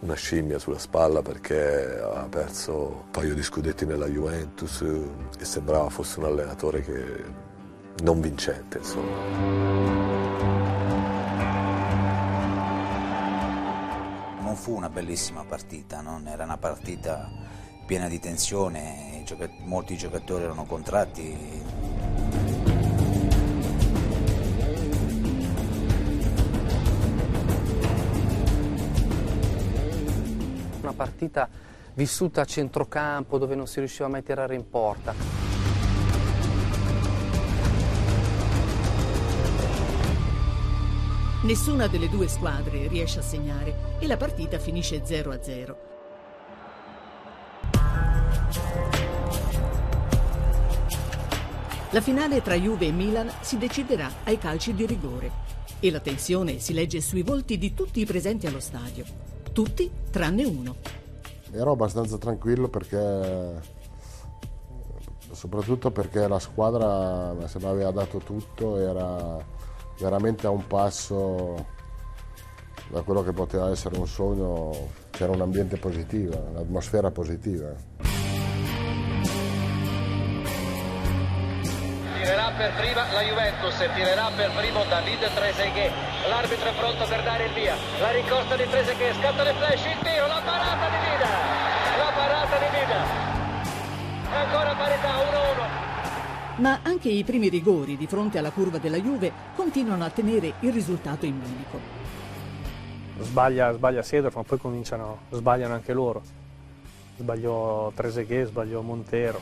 una 0.00 0.14
scimmia 0.14 0.58
sulla 0.58 0.78
spalla 0.78 1.20
perché 1.20 2.00
aveva 2.00 2.26
perso 2.30 2.72
un 3.04 3.10
paio 3.10 3.34
di 3.34 3.42
scudetti 3.42 3.84
nella 3.84 4.06
Juventus 4.06 4.82
e 5.38 5.44
sembrava 5.44 5.90
fosse 5.90 6.18
un 6.20 6.24
allenatore 6.24 6.80
che 6.80 7.24
non 8.02 8.20
vincente, 8.20 8.78
insomma. 8.78 9.78
Non 14.40 14.56
fu 14.56 14.74
una 14.74 14.88
bellissima 14.88 15.44
partita, 15.44 16.00
non 16.00 16.26
era 16.26 16.44
una 16.44 16.56
partita 16.58 17.30
piena 17.86 18.08
di 18.08 18.18
tensione, 18.18 19.24
molti 19.64 19.96
giocatori 19.96 20.44
erano 20.44 20.64
contratti. 20.64 21.60
Partita 31.00 31.48
vissuta 31.94 32.42
a 32.42 32.44
centrocampo 32.44 33.38
dove 33.38 33.54
non 33.54 33.66
si 33.66 33.78
riusciva 33.78 34.06
mai 34.06 34.20
a 34.20 34.22
tirare 34.22 34.54
in 34.54 34.68
porta. 34.68 35.14
Nessuna 41.42 41.86
delle 41.86 42.10
due 42.10 42.28
squadre 42.28 42.86
riesce 42.86 43.20
a 43.20 43.22
segnare 43.22 43.96
e 43.98 44.06
la 44.06 44.18
partita 44.18 44.58
finisce 44.58 45.00
0 45.02 45.30
a 45.30 45.42
0. 45.42 45.78
La 51.92 52.00
finale 52.02 52.42
tra 52.42 52.54
Juve 52.56 52.88
e 52.88 52.92
Milan 52.92 53.32
si 53.40 53.56
deciderà 53.56 54.10
ai 54.24 54.36
calci 54.36 54.74
di 54.74 54.84
rigore 54.84 55.48
e 55.80 55.90
la 55.90 56.00
tensione 56.00 56.58
si 56.58 56.74
legge 56.74 57.00
sui 57.00 57.22
volti 57.22 57.56
di 57.56 57.72
tutti 57.72 58.00
i 58.00 58.04
presenti 58.04 58.46
allo 58.46 58.60
stadio. 58.60 59.39
Tutti 59.52 59.90
tranne 60.10 60.44
uno. 60.44 60.76
Ero 61.52 61.72
abbastanza 61.72 62.16
tranquillo 62.18 62.68
perché 62.68 63.78
soprattutto 65.32 65.90
perché 65.90 66.26
la 66.26 66.38
squadra 66.38 67.34
se 67.46 67.58
mi 67.58 67.66
aveva 67.66 67.90
dato 67.90 68.18
tutto 68.18 68.76
era 68.76 69.38
veramente 69.98 70.46
a 70.46 70.50
un 70.50 70.66
passo 70.66 71.66
da 72.90 73.02
quello 73.02 73.22
che 73.22 73.32
poteva 73.32 73.70
essere 73.70 73.96
un 73.96 74.06
sogno 74.08 74.70
c'era 75.10 75.32
un 75.32 75.40
ambiente 75.40 75.76
positivo 75.76 76.36
un'atmosfera 76.50 77.10
positiva 77.12 77.72
Tirerà 82.50 82.56
per 82.56 82.72
prima 82.74 83.12
la 83.12 83.22
Juventus, 83.22 83.76
tirerà 83.94 84.30
per 84.34 84.50
primo 84.52 84.84
David 84.84 85.20
Trezeguet. 85.34 85.92
L'arbitro 86.28 86.68
è 86.68 86.74
pronto 86.74 87.04
per 87.06 87.22
dare 87.22 87.44
il 87.46 87.52
via. 87.52 87.74
La 88.00 88.10
rincorsa 88.10 88.56
di 88.56 88.68
Trezeguet, 88.68 89.14
scatta 89.20 89.42
le 89.42 89.52
flash, 89.52 89.84
il 89.86 89.98
tiro, 90.02 90.26
la 90.26 90.42
parata 90.44 90.88
di 90.90 90.96
Vida. 90.98 91.28
La 91.96 92.10
parata 92.12 92.58
di 92.58 92.66
Vida. 92.74 92.98
Ancora 94.34 94.74
parità 94.74 95.10
1-1. 96.56 96.60
Ma 96.60 96.80
anche 96.82 97.08
i 97.08 97.24
primi 97.24 97.48
rigori 97.48 97.96
di 97.96 98.06
fronte 98.06 98.38
alla 98.38 98.50
curva 98.50 98.78
della 98.78 98.98
Juve 98.98 99.32
continuano 99.54 100.04
a 100.04 100.10
tenere 100.10 100.54
il 100.60 100.72
risultato 100.72 101.26
in 101.26 101.38
bilico. 101.38 101.78
Sbaglia, 103.20 103.72
sbaglia 103.72 104.02
Sedorf, 104.02 104.34
ma 104.34 104.42
poi 104.42 104.58
cominciano, 104.58 105.20
sbagliano 105.30 105.74
anche 105.74 105.92
loro. 105.92 106.39
Sbagliò 107.20 107.92
Trezeguet, 107.94 108.46
sbagliò 108.46 108.80
Montero. 108.80 109.38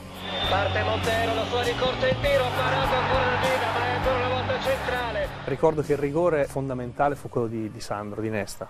Parte 0.49 0.83
Montero, 0.83 1.33
la 1.33 1.45
sua 1.45 1.63
rincorsa 1.63 2.09
in 2.09 2.19
tiro, 2.19 2.43
parato 2.53 2.93
ancora 2.93 3.23
da 3.23 3.37
Vida, 3.39 3.71
ma 3.71 3.85
è 3.85 3.89
ancora 3.95 4.15
una 4.17 4.27
volta 4.27 4.59
centrale. 4.59 5.27
Ricordo 5.45 5.81
che 5.81 5.93
il 5.93 5.97
rigore 5.97 6.43
fondamentale 6.43 7.15
fu 7.15 7.29
quello 7.29 7.47
di, 7.47 7.71
di 7.71 7.79
Sandro, 7.79 8.19
di 8.19 8.29
Nesta. 8.29 8.67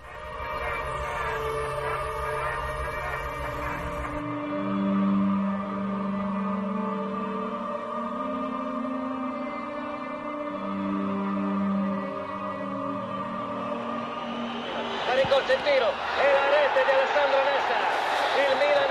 La 15.07 15.15
rincorsa 15.15 15.53
in 15.53 15.61
tiro 15.63 15.87
e 15.89 16.31
la 16.31 16.45
rete 16.53 16.85
di 16.85 16.91
Alessandro 16.91 17.39
Nesta. 17.41 17.97
Il 18.39 18.55
Milan 18.55 18.88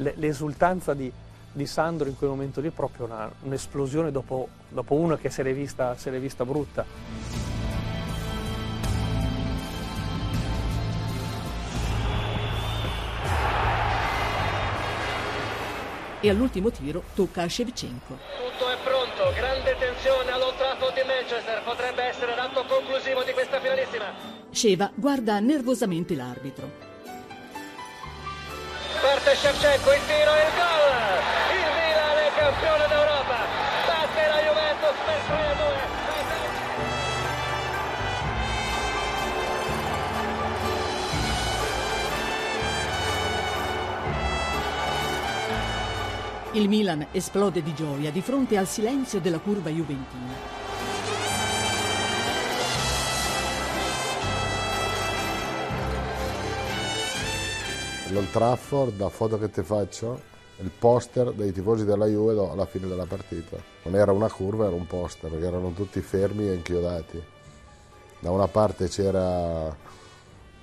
l'esultanza 0.00 0.94
di, 0.94 1.10
di 1.52 1.66
Sandro 1.66 2.08
in 2.08 2.16
quel 2.16 2.30
momento 2.30 2.60
lì 2.60 2.68
è 2.68 2.72
proprio 2.72 3.06
una- 3.06 3.30
un'esplosione 3.42 4.10
dopo, 4.10 4.48
dopo 4.68 4.94
una 4.94 5.16
che 5.18 5.30
se 5.30 5.42
l'è 5.42 5.52
vista, 5.52 5.96
se 5.96 6.10
l'è 6.10 6.18
vista 6.18 6.44
brutta. 6.44 6.84
E 16.22 16.28
all'ultimo 16.28 16.70
tiro 16.70 17.02
tocca 17.14 17.42
a 17.42 17.48
Shevchenko. 17.48 18.18
Tutto 18.36 18.68
è 18.68 18.76
pronto, 18.84 19.32
grande 19.34 19.74
tensione 19.78 20.30
all'Old 20.30 20.56
Trafford 20.56 20.94
di 20.94 21.00
Manchester. 21.06 21.62
Potrebbe 21.62 22.02
essere 22.02 22.36
l'atto 22.36 22.62
conclusivo 22.66 23.22
di 23.22 23.32
questa 23.32 23.58
finalissima. 23.58 24.04
Sheva 24.50 24.90
guarda 24.94 25.40
nervosamente 25.40 26.14
l'arbitro. 26.14 26.89
Parte 29.10 29.34
Shevchenko, 29.34 29.92
il 29.92 30.00
tiro 30.06 30.34
e 30.36 30.40
il 30.40 30.52
gol! 30.54 30.94
Il 31.50 31.66
Milan 31.74 32.16
è 32.16 32.30
campione 32.38 32.86
d'Europa! 32.86 33.38
Batte 33.84 34.22
la 34.28 34.38
Juventus 34.38 34.94
per 35.04 35.20
3 35.26 35.34
a 35.34 35.54
2! 46.52 46.60
Il 46.60 46.68
Milan 46.68 47.06
esplode 47.10 47.64
di 47.64 47.74
gioia 47.74 48.12
di 48.12 48.20
fronte 48.20 48.56
al 48.56 48.68
silenzio 48.68 49.18
della 49.18 49.40
curva 49.40 49.70
juventina. 49.70 50.59
l'Old 58.10 58.30
Trafford 58.30 58.98
la 58.98 59.08
foto 59.08 59.38
che 59.38 59.50
ti 59.50 59.62
faccio 59.62 60.28
il 60.58 60.70
poster 60.70 61.32
dei 61.32 61.52
tifosi 61.52 61.84
della 61.84 62.06
Juve 62.06 62.38
alla 62.50 62.66
fine 62.66 62.86
della 62.86 63.06
partita. 63.06 63.56
Non 63.84 63.96
era 63.96 64.12
una 64.12 64.30
curva, 64.30 64.66
era 64.66 64.74
un 64.74 64.86
poster, 64.86 65.30
perché 65.30 65.46
erano 65.46 65.72
tutti 65.72 66.00
fermi 66.00 66.48
e 66.48 66.54
inchiodati. 66.54 67.22
Da 68.18 68.30
una 68.30 68.48
parte 68.48 68.88
c'era 68.88 69.74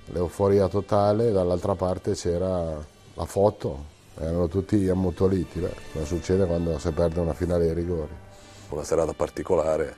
l'euforia 0.06 0.68
totale, 0.68 1.32
dall'altra 1.32 1.74
parte 1.74 2.12
c'era 2.12 2.76
la 3.14 3.24
foto, 3.24 3.84
erano 4.16 4.46
tutti 4.46 4.88
ammutoliti, 4.88 5.60
come 5.92 6.04
succede 6.04 6.46
quando 6.46 6.78
si 6.78 6.90
perde 6.92 7.18
una 7.18 7.34
finale 7.34 7.68
ai 7.68 7.74
rigori. 7.74 8.14
Una 8.68 8.84
serata 8.84 9.12
particolare 9.14 9.96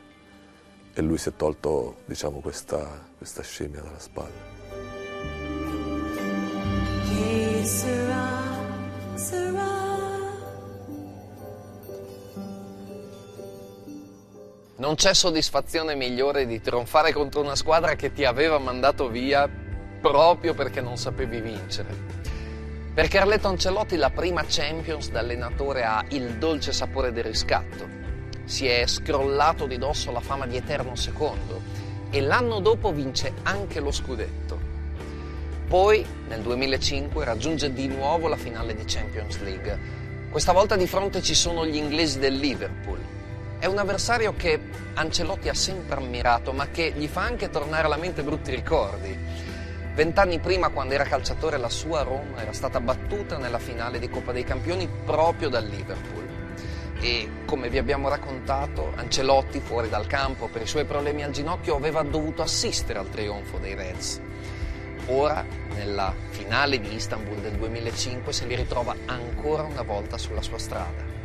e 0.95 1.03
lui 1.03 1.19
si 1.19 1.29
è 1.29 1.33
tolto 1.37 1.97
diciamo, 2.07 2.41
questa, 2.41 3.07
questa 3.19 3.43
scimmia 3.43 3.83
dalla 3.83 3.99
spalla. 3.99 4.60
Non 14.77 14.95
c'è 14.95 15.13
soddisfazione 15.13 15.95
migliore 15.95 16.47
di 16.47 16.61
trionfare 16.63 17.13
contro 17.13 17.43
una 17.43 17.55
squadra 17.55 17.97
che 17.97 18.13
ti 18.13 18.25
aveva 18.25 18.59
mandato 18.59 19.09
via 19.09 19.47
proprio 20.01 20.55
perché 20.55 20.81
non 20.81 20.97
sapevi 20.97 21.41
vincere. 21.43 21.95
Per 22.95 23.07
Carletto 23.09 23.49
Ancelotti 23.49 23.97
la 23.97 24.09
prima 24.09 24.43
Champions 24.49 25.11
da 25.11 25.21
allenatore 25.21 25.85
ha 25.85 26.03
il 26.09 26.39
dolce 26.39 26.73
sapore 26.73 27.13
del 27.13 27.25
riscatto. 27.25 27.87
Si 28.45 28.67
è 28.67 28.87
scrollato 28.87 29.67
di 29.67 29.77
dosso 29.77 30.11
la 30.11 30.21
fama 30.21 30.47
di 30.47 30.57
eterno 30.57 30.97
secondo 30.97 31.61
e 32.09 32.23
l'anno 32.23 32.61
dopo 32.61 32.91
vince 32.91 33.35
anche 33.43 33.81
lo 33.81 33.91
scudetto. 33.91 34.70
Poi, 35.71 36.05
nel 36.27 36.41
2005, 36.41 37.25
raggiunge 37.25 37.73
di 37.73 37.87
nuovo 37.87 38.27
la 38.27 38.35
finale 38.35 38.75
di 38.75 38.83
Champions 38.85 39.39
League. 39.39 39.79
Questa 40.29 40.51
volta 40.51 40.75
di 40.75 40.89
fronte 40.89 41.23
ci 41.23 41.33
sono 41.33 41.65
gli 41.65 41.77
inglesi 41.77 42.19
del 42.19 42.35
Liverpool. 42.35 42.99
È 43.57 43.67
un 43.67 43.79
avversario 43.79 44.35
che 44.35 44.59
Ancelotti 44.95 45.49
ha 45.49 45.55
sempre 45.55 46.01
ammirato, 46.01 46.53
ma 46.53 46.67
che 46.71 46.93
gli 46.97 47.07
fa 47.07 47.21
anche 47.21 47.51
tornare 47.51 47.85
alla 47.85 47.99
mente 47.99 48.25
brutti 48.25 48.51
ricordi. 48.51 49.17
Vent'anni 49.95 50.41
prima, 50.41 50.71
quando 50.71 50.95
era 50.95 51.05
calciatore, 51.05 51.57
la 51.57 51.69
sua 51.69 52.03
Roma 52.03 52.43
era 52.43 52.53
stata 52.53 52.81
battuta 52.81 53.39
nella 53.39 53.61
finale 53.61 54.01
di 54.01 54.11
Coppa 54.11 54.33
dei 54.33 54.43
Campioni 54.43 54.89
proprio 55.05 55.49
dal 55.49 55.67
Liverpool. 55.67 56.27
E 56.99 57.29
come 57.45 57.69
vi 57.69 57.79
abbiamo 57.79 58.09
raccontato, 58.09 58.91
Ancelotti, 58.97 59.61
fuori 59.61 59.89
dal 59.89 60.09
campo 60.09 60.49
per 60.49 60.63
i 60.63 60.67
suoi 60.67 60.85
problemi 60.85 61.23
al 61.23 61.31
ginocchio, 61.31 61.77
aveva 61.77 62.03
dovuto 62.03 62.43
assistere 62.43 62.99
al 62.99 63.09
trionfo 63.09 63.59
dei 63.59 63.77
Reds. 63.77 64.21
Ora, 65.07 65.45
nella 65.75 66.15
finale 66.31 66.79
di 66.79 66.95
Istanbul 66.95 67.39
del 67.39 67.57
2005, 67.57 68.33
se 68.33 68.47
li 68.47 68.55
ritrova 68.55 68.95
ancora 69.07 69.63
una 69.63 69.83
volta 69.83 70.17
sulla 70.19 70.43
sua 70.43 70.59
strada. 70.59 71.19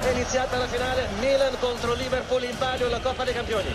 È 0.00 0.10
iniziata 0.10 0.58
la 0.58 0.66
finale 0.66 1.06
Milan 1.20 1.54
contro 1.58 1.94
Liverpool 1.94 2.42
in 2.44 2.56
palio 2.58 2.86
alla 2.86 3.00
Coppa 3.00 3.24
dei 3.24 3.32
Campioni. 3.32 3.68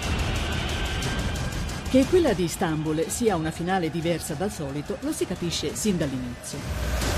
Che 1.89 2.05
quella 2.05 2.33
di 2.33 2.43
Istanbul 2.43 3.05
sia 3.07 3.38
una 3.38 3.51
finale 3.51 3.89
diversa 3.89 4.33
dal 4.33 4.51
solito 4.51 4.97
lo 5.01 5.13
si 5.13 5.25
capisce 5.25 5.73
sin 5.73 5.97
dall'inizio. 5.97 7.16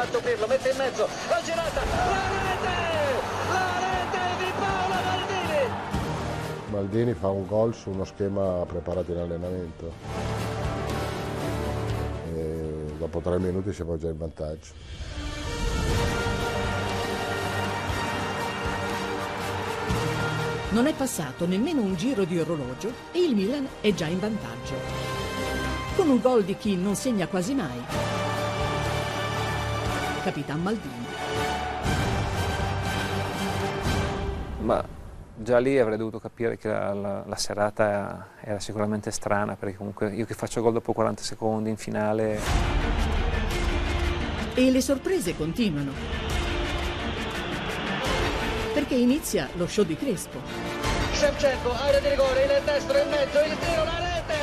Batto 0.00 0.20
Pirlo, 0.20 0.46
mette 0.46 0.70
in 0.70 0.76
mezzo, 0.78 1.06
la 1.28 1.42
girata, 1.44 1.84
la 1.84 2.22
rete! 2.40 2.72
La 3.50 3.78
rete 3.84 4.44
di 4.44 4.50
Paolo 4.58 4.94
Maldini! 5.04 5.72
Maldini 6.70 7.12
fa 7.12 7.28
un 7.28 7.46
gol 7.46 7.74
su 7.74 7.90
uno 7.90 8.04
schema 8.06 8.64
preparato 8.64 9.12
in 9.12 9.18
allenamento. 9.18 9.92
E 12.34 12.94
dopo 12.96 13.20
tre 13.20 13.38
minuti 13.38 13.74
siamo 13.74 13.98
già 13.98 14.08
in 14.08 14.16
vantaggio. 14.16 14.72
Non 20.70 20.86
è 20.86 20.94
passato 20.94 21.46
nemmeno 21.46 21.82
un 21.82 21.94
giro 21.96 22.24
di 22.24 22.38
orologio 22.38 22.90
e 23.12 23.18
il 23.18 23.34
Milan 23.34 23.68
è 23.82 23.92
già 23.92 24.06
in 24.06 24.18
vantaggio. 24.18 24.76
Con 25.94 26.08
un 26.08 26.20
gol 26.22 26.42
di 26.44 26.56
chi 26.56 26.74
non 26.74 26.94
segna 26.94 27.26
quasi 27.26 27.52
mai. 27.52 28.19
Capitan 30.22 30.60
Maldini. 30.62 31.06
Ma 34.60 34.84
già 35.36 35.58
lì 35.58 35.78
avrei 35.78 35.96
dovuto 35.96 36.18
capire 36.20 36.56
che 36.58 36.68
la, 36.68 36.92
la- 36.92 37.24
la 37.26 37.36
serata 37.36 38.28
era 38.40 38.60
sicuramente 38.60 39.10
strana, 39.10 39.56
perché 39.56 39.76
comunque 39.76 40.10
io 40.12 40.26
che 40.26 40.34
faccio 40.34 40.60
gol 40.60 40.74
dopo 40.74 40.92
40 40.92 41.22
secondi 41.22 41.70
in 41.70 41.76
finale, 41.76 42.38
E 44.54 44.70
le 44.70 44.80
sorprese 44.82 45.34
continuano. 45.36 45.92
Perché 48.74 48.94
inizia 48.94 49.48
lo 49.56 49.66
show 49.66 49.84
di 49.84 49.96
Crespo. 49.96 50.38
Shevchenko, 51.12 51.72
area 51.72 52.00
di 52.00 52.08
rigore, 52.08 52.44
il 52.44 52.62
destro 52.64 52.98
in 52.98 53.08
mezzo, 53.08 53.38
il 53.40 53.58
tiro, 53.58 53.84
la 53.84 53.98
rete! 53.98 54.38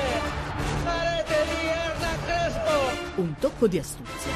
La 0.84 1.16
rete 1.16 1.36
di 1.46 1.68
Hernan 1.68 2.18
Crespo! 2.26 3.22
Un 3.22 3.36
tocco 3.40 3.68
di 3.68 3.78
astuzia. 3.80 4.32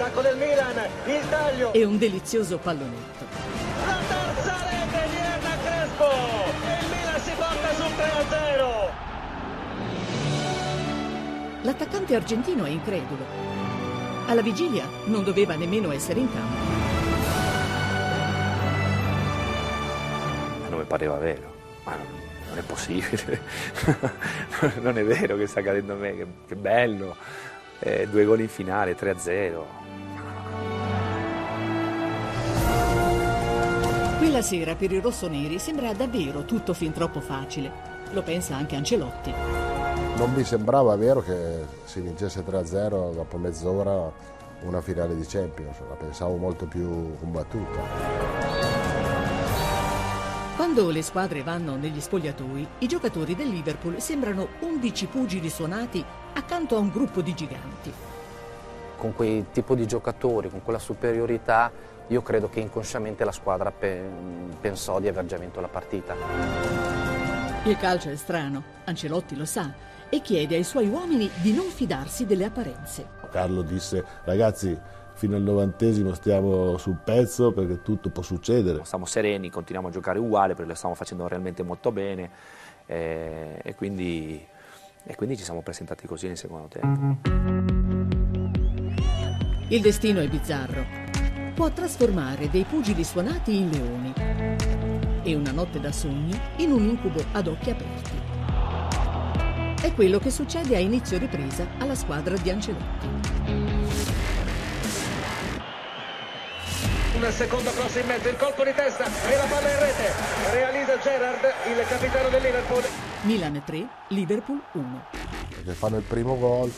Attacco 0.00 0.22
del 0.22 0.38
Milan, 0.38 0.74
il 1.04 1.28
taglio! 1.28 1.74
E 1.74 1.84
un 1.84 1.98
delizioso 1.98 2.56
pallonetto. 2.56 3.22
La 3.84 3.98
terza 4.08 4.56
rete 4.70 5.08
di 5.10 5.16
Hernan 5.16 5.58
Crespo! 5.62 6.08
Il 6.64 6.86
Milan 6.88 7.20
si 7.20 7.32
porta 7.36 7.74
sul 7.74 7.92
3-0! 7.98 8.90
L'attaccante 11.64 12.14
argentino 12.14 12.64
è 12.64 12.70
incredulo. 12.70 13.26
Alla 14.24 14.40
vigilia 14.40 14.88
non 15.04 15.22
doveva 15.22 15.54
nemmeno 15.54 15.92
essere 15.92 16.20
in 16.20 16.32
campo. 16.32 16.68
non 20.70 20.78
mi 20.78 20.86
pareva 20.86 21.16
vero. 21.16 21.52
Ma 21.84 21.96
non, 21.96 22.06
non 22.48 22.56
è 22.56 22.62
possibile, 22.62 23.42
non 24.80 24.96
è 24.96 25.04
vero 25.04 25.36
che 25.36 25.46
sta 25.46 25.60
accadendo 25.60 25.92
a 25.92 25.96
me, 25.96 26.16
che, 26.16 26.26
che 26.48 26.54
bello. 26.54 27.16
Eh, 27.80 28.08
due 28.10 28.24
gol 28.24 28.40
in 28.40 28.48
finale, 28.48 28.96
3-0. 28.96 29.79
Quella 34.20 34.42
sera 34.42 34.74
per 34.74 34.92
i 34.92 35.00
rossoneri 35.00 35.58
sembra 35.58 35.94
davvero 35.94 36.44
tutto 36.44 36.74
fin 36.74 36.92
troppo 36.92 37.22
facile. 37.22 37.72
Lo 38.10 38.20
pensa 38.20 38.54
anche 38.54 38.76
Ancelotti. 38.76 39.32
Non 40.16 40.34
mi 40.34 40.44
sembrava 40.44 40.94
vero 40.94 41.22
che 41.22 41.64
si 41.84 42.02
vincesse 42.02 42.44
3-0 42.44 43.14
dopo 43.14 43.38
mezz'ora 43.38 44.12
una 44.60 44.82
finale 44.82 45.16
di 45.16 45.24
Champions, 45.24 45.78
la 45.88 45.94
pensavo 45.94 46.36
molto 46.36 46.66
più 46.66 47.16
combattuta. 47.18 47.80
Quando 50.54 50.90
le 50.90 51.00
squadre 51.00 51.42
vanno 51.42 51.76
negli 51.76 51.98
spogliatoi, 51.98 52.68
i 52.80 52.86
giocatori 52.86 53.34
del 53.34 53.48
Liverpool 53.48 54.02
sembrano 54.02 54.48
11 54.60 55.06
pugili 55.06 55.48
suonati 55.48 56.04
accanto 56.34 56.76
a 56.76 56.78
un 56.78 56.90
gruppo 56.90 57.22
di 57.22 57.32
giganti. 57.32 57.90
Con 58.98 59.14
quel 59.14 59.46
tipo 59.50 59.74
di 59.74 59.86
giocatori, 59.86 60.50
con 60.50 60.62
quella 60.62 60.78
superiorità, 60.78 61.72
io 62.10 62.22
credo 62.22 62.48
che 62.48 62.58
inconsciamente 62.60 63.24
la 63.24 63.32
squadra 63.32 63.70
pe- 63.70 64.02
pensò 64.60 64.98
di 64.98 65.06
aver 65.06 65.26
già 65.26 65.36
vinto 65.36 65.60
la 65.60 65.68
partita. 65.68 66.14
Il 67.64 67.76
calcio 67.76 68.10
è 68.10 68.16
strano, 68.16 68.62
Ancelotti 68.84 69.36
lo 69.36 69.44
sa, 69.44 69.72
e 70.08 70.20
chiede 70.20 70.56
ai 70.56 70.64
suoi 70.64 70.88
uomini 70.88 71.30
di 71.40 71.52
non 71.52 71.66
fidarsi 71.66 72.26
delle 72.26 72.46
apparenze. 72.46 73.18
Carlo 73.30 73.62
disse 73.62 74.04
ragazzi 74.24 74.76
fino 75.12 75.36
al 75.36 75.42
novantesimo 75.42 76.12
stiamo 76.14 76.78
sul 76.78 76.96
pezzo 76.96 77.52
perché 77.52 77.82
tutto 77.82 78.10
può 78.10 78.22
succedere. 78.22 78.84
Stiamo 78.84 79.04
sereni, 79.04 79.48
continuiamo 79.48 79.88
a 79.88 79.92
giocare 79.92 80.18
uguale 80.18 80.54
perché 80.54 80.70
lo 80.70 80.76
stiamo 80.76 80.96
facendo 80.96 81.28
realmente 81.28 81.62
molto 81.62 81.92
bene 81.92 82.30
eh, 82.86 83.60
e, 83.62 83.74
quindi, 83.76 84.44
e 85.04 85.14
quindi 85.14 85.36
ci 85.36 85.44
siamo 85.44 85.62
presentati 85.62 86.08
così 86.08 86.26
nel 86.26 86.36
secondo 86.36 86.66
tempo. 86.66 87.28
Il 89.68 89.80
destino 89.80 90.18
è 90.18 90.26
bizzarro. 90.26 90.99
Può 91.60 91.70
trasformare 91.70 92.48
dei 92.48 92.64
pugili 92.64 93.04
suonati 93.04 93.54
in 93.54 93.68
leoni 93.68 94.14
e 95.22 95.34
una 95.34 95.50
notte 95.50 95.78
da 95.78 95.92
sogni 95.92 96.32
in 96.56 96.72
un 96.72 96.84
incubo 96.84 97.22
ad 97.32 97.48
occhi 97.48 97.68
aperti. 97.68 98.18
È 99.82 99.92
quello 99.92 100.18
che 100.18 100.30
succede 100.30 100.74
a 100.76 100.78
inizio 100.78 101.18
ripresa 101.18 101.66
alla 101.76 101.94
squadra 101.94 102.34
di 102.38 102.48
Ancelotti. 102.48 103.06
Un 107.16 107.30
secondo 107.30 107.70
cross 107.72 107.96
in 107.96 108.06
mezzo, 108.06 108.30
il 108.30 108.36
colpo 108.38 108.64
di 108.64 108.72
testa 108.74 109.04
e 109.04 109.36
la 109.36 109.44
palla 109.44 109.70
in 109.70 109.80
rete. 109.80 110.12
Realizza 110.52 110.98
Gerrard, 110.98 111.44
il 111.44 111.86
capitano 111.86 112.28
del 112.30 112.40
Liverpool. 112.40 112.84
Milan 113.24 113.62
3, 113.62 113.86
Liverpool 114.08 114.62
1. 114.72 115.04
Perché 115.50 115.72
fanno 115.72 115.98
il 115.98 116.04
primo 116.04 116.38
gol, 116.38 116.72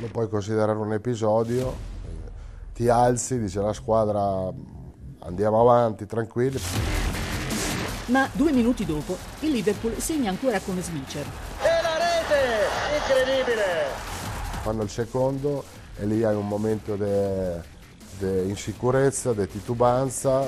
lo 0.00 0.06
puoi 0.08 0.28
considerare 0.28 0.76
un 0.76 0.92
episodio, 0.92 1.93
ti 2.74 2.88
alzi, 2.88 3.38
dice 3.38 3.60
la 3.60 3.72
squadra 3.72 4.52
andiamo 5.20 5.60
avanti, 5.60 6.04
tranquilli. 6.06 6.60
Ma 8.06 8.28
due 8.32 8.52
minuti 8.52 8.84
dopo 8.84 9.16
il 9.40 9.52
Liverpool 9.52 9.96
segna 9.98 10.30
ancora 10.30 10.60
con 10.60 10.82
Smicer. 10.82 11.24
E 11.62 11.82
la 11.82 11.96
rete! 11.96 12.42
Incredibile! 12.98 13.62
Fanno 14.62 14.82
il 14.82 14.90
secondo 14.90 15.64
e 15.96 16.04
lì 16.04 16.22
hai 16.24 16.34
un 16.34 16.46
momento 16.46 16.96
di 16.96 18.48
insicurezza, 18.48 19.32
di 19.32 19.46
titubanza 19.48 20.44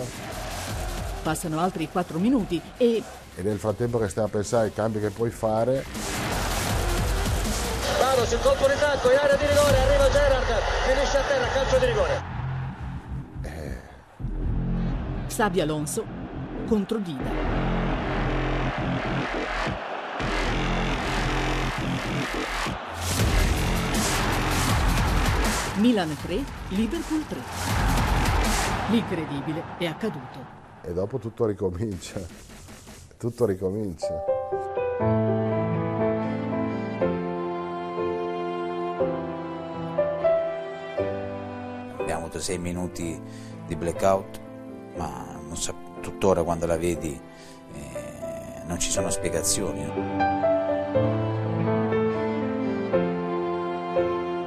Passano 1.22 1.58
altri 1.58 1.88
quattro 1.90 2.18
minuti 2.18 2.60
e 2.76 3.02
e 3.38 3.42
nel 3.42 3.58
frattempo 3.58 3.98
che 3.98 4.08
stai 4.08 4.24
a 4.24 4.28
pensare 4.28 4.64
ai 4.64 4.72
cambi 4.72 4.98
che 4.98 5.10
puoi 5.10 5.30
fare, 5.30 5.84
Paolo 8.16 8.30
sul 8.30 8.40
colpo 8.40 8.66
di 8.66 8.78
tacco 8.78 9.10
in 9.10 9.18
area 9.18 9.36
di 9.36 9.46
rigore, 9.46 9.76
arriva 9.76 10.08
Gerard, 10.08 10.46
finisce 10.86 11.18
a 11.18 11.22
terra, 11.22 11.46
calcio 11.48 11.78
di 11.78 11.84
rigore. 11.84 12.22
Sabi 15.26 15.60
Alonso 15.60 16.06
contro 16.66 16.96
Dida. 16.96 17.30
Milan 25.74 26.16
3, 26.22 26.42
Liverpool 26.68 27.26
3. 27.26 27.38
L'incredibile 28.88 29.62
è 29.76 29.84
accaduto. 29.84 30.38
e 30.80 30.94
dopo 30.94 31.18
tutto 31.18 31.44
ricomincia. 31.44 32.18
Tutto 33.18 33.44
ricomincia. 33.44 34.24
Avuto 42.36 42.52
sei 42.52 42.58
minuti 42.58 43.18
di 43.66 43.76
blackout, 43.76 44.40
ma 44.96 45.38
non 45.46 45.56
so, 45.56 45.74
tuttora 46.02 46.42
quando 46.42 46.66
la 46.66 46.76
vedi 46.76 47.18
eh, 47.72 48.62
non 48.66 48.78
ci 48.78 48.90
sono 48.90 49.08
spiegazioni. 49.08 49.82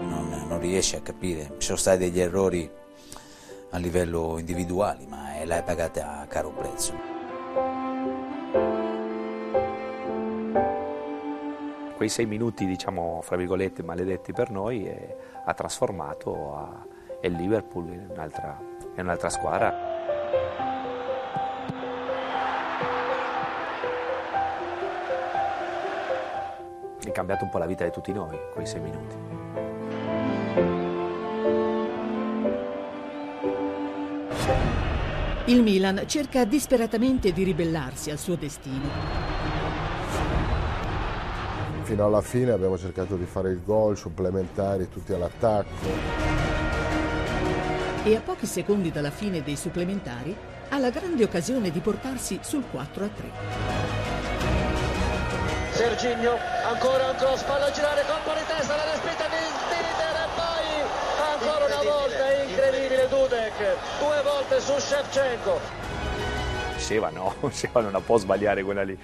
Non, 0.07 0.45
non 0.47 0.59
riesci 0.59 0.95
a 0.97 1.01
capire. 1.01 1.55
Ci 1.57 1.65
sono 1.65 1.77
stati 1.77 1.97
degli 1.97 2.19
errori 2.19 2.69
a 3.71 3.77
livello 3.77 4.37
individuale, 4.37 5.07
ma 5.07 5.39
eh, 5.39 5.45
l'hai 5.45 5.63
pagata 5.63 6.19
a 6.19 6.27
caro 6.27 6.51
prezzo. 6.51 6.93
Quei 11.95 12.09
sei 12.09 12.27
minuti, 12.27 12.67
diciamo, 12.67 13.21
fra 13.23 13.35
virgolette, 13.35 13.81
maledetti 13.81 14.31
per 14.31 14.51
noi, 14.51 14.85
eh, 14.85 15.15
ha 15.43 15.53
trasformato 15.55 16.87
a- 17.21 17.27
il 17.27 17.33
Liverpool 17.33 17.87
in 17.91 18.07
un'altra, 18.09 18.57
in 18.95 19.03
un'altra 19.03 19.29
squadra. 19.29 19.87
È 27.03 27.11
cambiato 27.11 27.43
un 27.43 27.49
po' 27.49 27.57
la 27.57 27.65
vita 27.65 27.83
di 27.83 27.91
tutti 27.91 28.13
noi, 28.13 28.37
quei 28.53 28.65
sei 28.65 28.81
minuti. 28.81 29.15
Il 35.45 35.63
Milan 35.63 36.03
cerca 36.05 36.45
disperatamente 36.45 37.31
di 37.31 37.43
ribellarsi 37.43 38.11
al 38.11 38.19
suo 38.19 38.35
destino. 38.35 38.87
Fino 41.81 42.05
alla 42.05 42.21
fine 42.21 42.51
abbiamo 42.51 42.77
cercato 42.77 43.15
di 43.15 43.25
fare 43.25 43.49
il 43.49 43.63
gol, 43.63 43.97
supplementari, 43.97 44.89
tutti 44.89 45.11
all'attacco. 45.11 46.28
E 48.09 48.15
a 48.15 48.21
pochi 48.21 48.47
secondi 48.47 48.91
dalla 48.91 49.11
fine 49.11 49.43
dei 49.43 49.55
supplementari 49.55 50.35
ha 50.69 50.79
la 50.79 50.89
grande 50.89 51.23
occasione 51.23 51.69
di 51.69 51.79
portarsi 51.79 52.39
sul 52.41 52.63
4 52.71 53.05
a 53.05 53.07
3. 53.07 53.31
Serginho, 55.73 56.35
ancora 56.65 57.11
un 57.11 57.15
cross, 57.17 57.43
palla 57.43 57.67
a 57.67 57.71
girare, 57.71 58.03
colpo 58.07 58.33
di 58.33 58.43
testa, 58.47 58.75
la 58.75 58.85
respinta 58.85 59.25
di 59.27 59.37
Dieter 59.69 60.15
e 60.15 60.27
poi 60.33 60.65
ancora 61.33 61.65
una 61.65 61.83
volta, 61.83 62.33
incredibile 62.33 63.07
Dudek, 63.09 63.77
due 63.99 64.21
volte 64.23 64.59
su 64.59 64.79
Shevchenko. 64.79 65.59
Diceva 66.77 67.09
no, 67.11 67.35
diceva 67.45 67.81
non 67.81 67.91
la 67.91 67.99
può 67.99 68.17
sbagliare 68.17 68.63
quella 68.63 68.81
lì. 68.81 68.97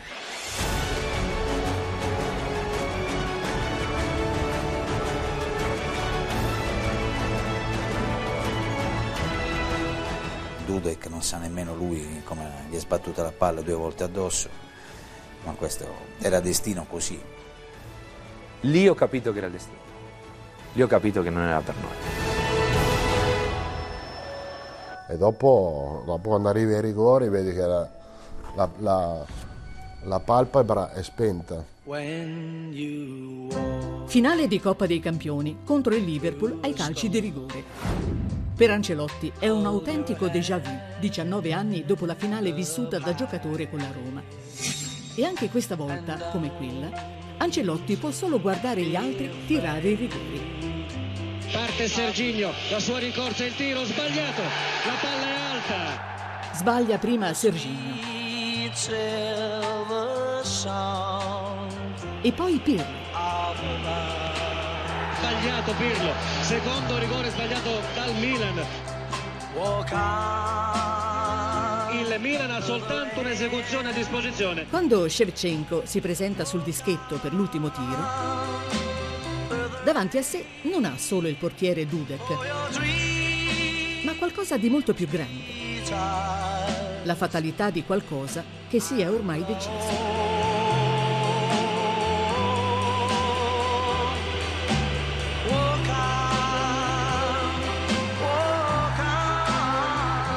Dudek 10.76 11.08
non 11.08 11.22
sa 11.22 11.38
nemmeno 11.38 11.74
lui 11.74 12.22
come 12.26 12.66
gli 12.70 12.76
è 12.76 12.80
sbattuta 12.80 13.24
la 13.24 13.32
palla 13.32 13.62
due 13.62 13.74
volte 13.76 14.04
addosso, 14.04 14.50
ma 15.46 15.54
questo 15.54 15.88
era 16.20 16.42
destino 16.42 16.86
così. 16.90 17.18
Lì 18.62 18.88
ho 18.88 18.94
capito 18.94 19.32
che 19.32 19.38
era 19.38 19.48
destino. 19.48 19.78
Lì 20.74 20.82
ho 20.82 20.88
capito 20.88 21.22
che 21.22 21.30
non 21.30 21.44
era 21.44 21.62
per 21.62 21.76
noi. 21.76 21.94
E 25.08 25.18
dopo, 25.18 26.04
dopo 26.06 26.30
quando 26.30 26.50
arrivi 26.50 26.74
ai 26.74 26.82
rigori 26.82 27.30
vedi 27.30 27.54
che 27.54 27.62
la, 27.62 27.90
la, 28.56 28.70
la- 28.80 29.26
la 30.04 30.20
palpebra 30.20 30.92
è 30.92 31.02
spenta. 31.04 31.64
Finale 34.08 34.48
di 34.48 34.60
Coppa 34.60 34.86
dei 34.86 35.00
Campioni 35.00 35.60
contro 35.64 35.96
il 35.96 36.04
Liverpool 36.04 36.58
ai 36.62 36.74
calci 36.74 37.08
di 37.08 37.20
rigore. 37.20 38.25
Per 38.56 38.72
Ancelotti 38.72 39.34
è 39.38 39.50
un 39.50 39.66
autentico 39.66 40.30
déjà 40.30 40.60
vu, 40.60 40.72
19 41.00 41.52
anni 41.52 41.84
dopo 41.84 42.06
la 42.06 42.16
finale 42.16 42.54
vissuta 42.54 43.00
da 43.00 43.14
giocatore 43.14 43.70
con 43.70 43.80
la 43.80 43.92
Roma. 43.92 44.24
E 45.14 45.26
anche 45.26 45.50
questa 45.50 45.76
volta, 45.76 46.30
come 46.32 46.56
quella, 46.56 46.90
Ancelotti 47.38 47.98
può 47.98 48.12
solo 48.12 48.40
guardare 48.40 48.84
gli 48.84 48.96
altri 48.96 49.30
tirare 49.46 49.90
i 49.90 49.96
rigori. 49.96 50.86
Parte 51.52 51.88
Serginho, 51.90 52.52
la 52.72 52.80
sua 52.80 53.00
rincorsa, 53.00 53.44
il 53.44 53.56
tiro 53.56 53.84
sbagliato, 53.84 54.42
la 54.42 54.96
palla 55.02 55.28
è 55.28 55.36
alta. 55.52 56.54
Sbaglia 56.54 56.98
prima 56.98 57.34
Serginho 57.34 57.96
e 62.22 62.32
poi 62.32 62.58
Pirlo. 62.60 62.86
Sbagliato 65.36 65.74
Pirlo, 65.74 66.14
secondo 66.44 66.98
rigore 66.98 67.30
sbagliato 67.30 67.82
dal 67.94 68.16
Milan. 68.16 68.66
Il 71.92 72.16
Milan 72.22 72.52
ha 72.52 72.62
soltanto 72.62 73.20
un'esecuzione 73.20 73.90
a 73.90 73.92
disposizione. 73.92 74.66
Quando 74.70 75.10
Shevchenko 75.10 75.82
si 75.86 76.00
presenta 76.00 76.46
sul 76.46 76.62
dischetto 76.62 77.18
per 77.18 77.34
l'ultimo 77.34 77.70
tiro, 77.70 78.08
davanti 79.84 80.18
a 80.18 80.24
sé 80.24 80.46
non 80.62 80.86
ha 80.86 80.98
solo 80.98 81.28
il 81.28 81.36
portiere 81.36 81.86
Dudek, 81.86 82.30
ma 84.06 84.14
qualcosa 84.14 84.56
di 84.56 84.70
molto 84.70 84.94
più 84.94 85.08
grande. 85.08 85.44
La 87.04 87.16
fatalità 87.16 87.72
di 87.72 87.84
qualcosa 87.84 88.42
che 88.70 88.80
si 88.80 89.02
è 89.02 89.10
ormai 89.10 89.44
deciso. 89.44 90.25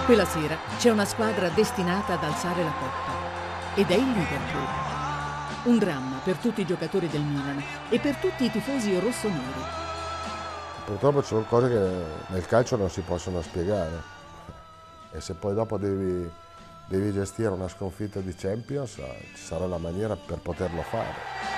Quella 0.09 0.25
sera 0.25 0.57
c'è 0.79 0.89
una 0.89 1.05
squadra 1.05 1.51
destinata 1.51 2.15
ad 2.15 2.25
alzare 2.25 2.65
la 2.65 2.73
coppa 2.73 3.75
ed 3.75 3.91
è 3.91 3.95
il 3.95 4.07
Liverpool. 4.07 4.67
Un 5.65 5.77
dramma 5.77 6.17
per 6.25 6.37
tutti 6.37 6.63
i 6.63 6.65
giocatori 6.65 7.09
del 7.09 7.21
Milan 7.21 7.63
e 7.91 7.99
per 7.99 8.17
tutti 8.17 8.47
i 8.47 8.51
tifosi 8.51 8.99
rossoneri. 8.99 9.61
Purtroppo 10.87 11.21
ci 11.21 11.27
sono 11.27 11.43
cose 11.43 11.69
che 11.69 12.33
nel 12.33 12.47
calcio 12.47 12.77
non 12.77 12.89
si 12.89 13.03
possono 13.03 13.43
spiegare. 13.43 14.03
E 15.13 15.21
se 15.21 15.35
poi 15.35 15.53
dopo 15.53 15.77
devi, 15.77 16.27
devi 16.87 17.13
gestire 17.13 17.51
una 17.51 17.69
sconfitta 17.69 18.21
di 18.21 18.35
Champions, 18.35 18.97
eh, 18.97 19.27
ci 19.35 19.43
sarà 19.43 19.67
la 19.67 19.77
maniera 19.77 20.17
per 20.17 20.39
poterlo 20.39 20.81
fare. 20.81 21.58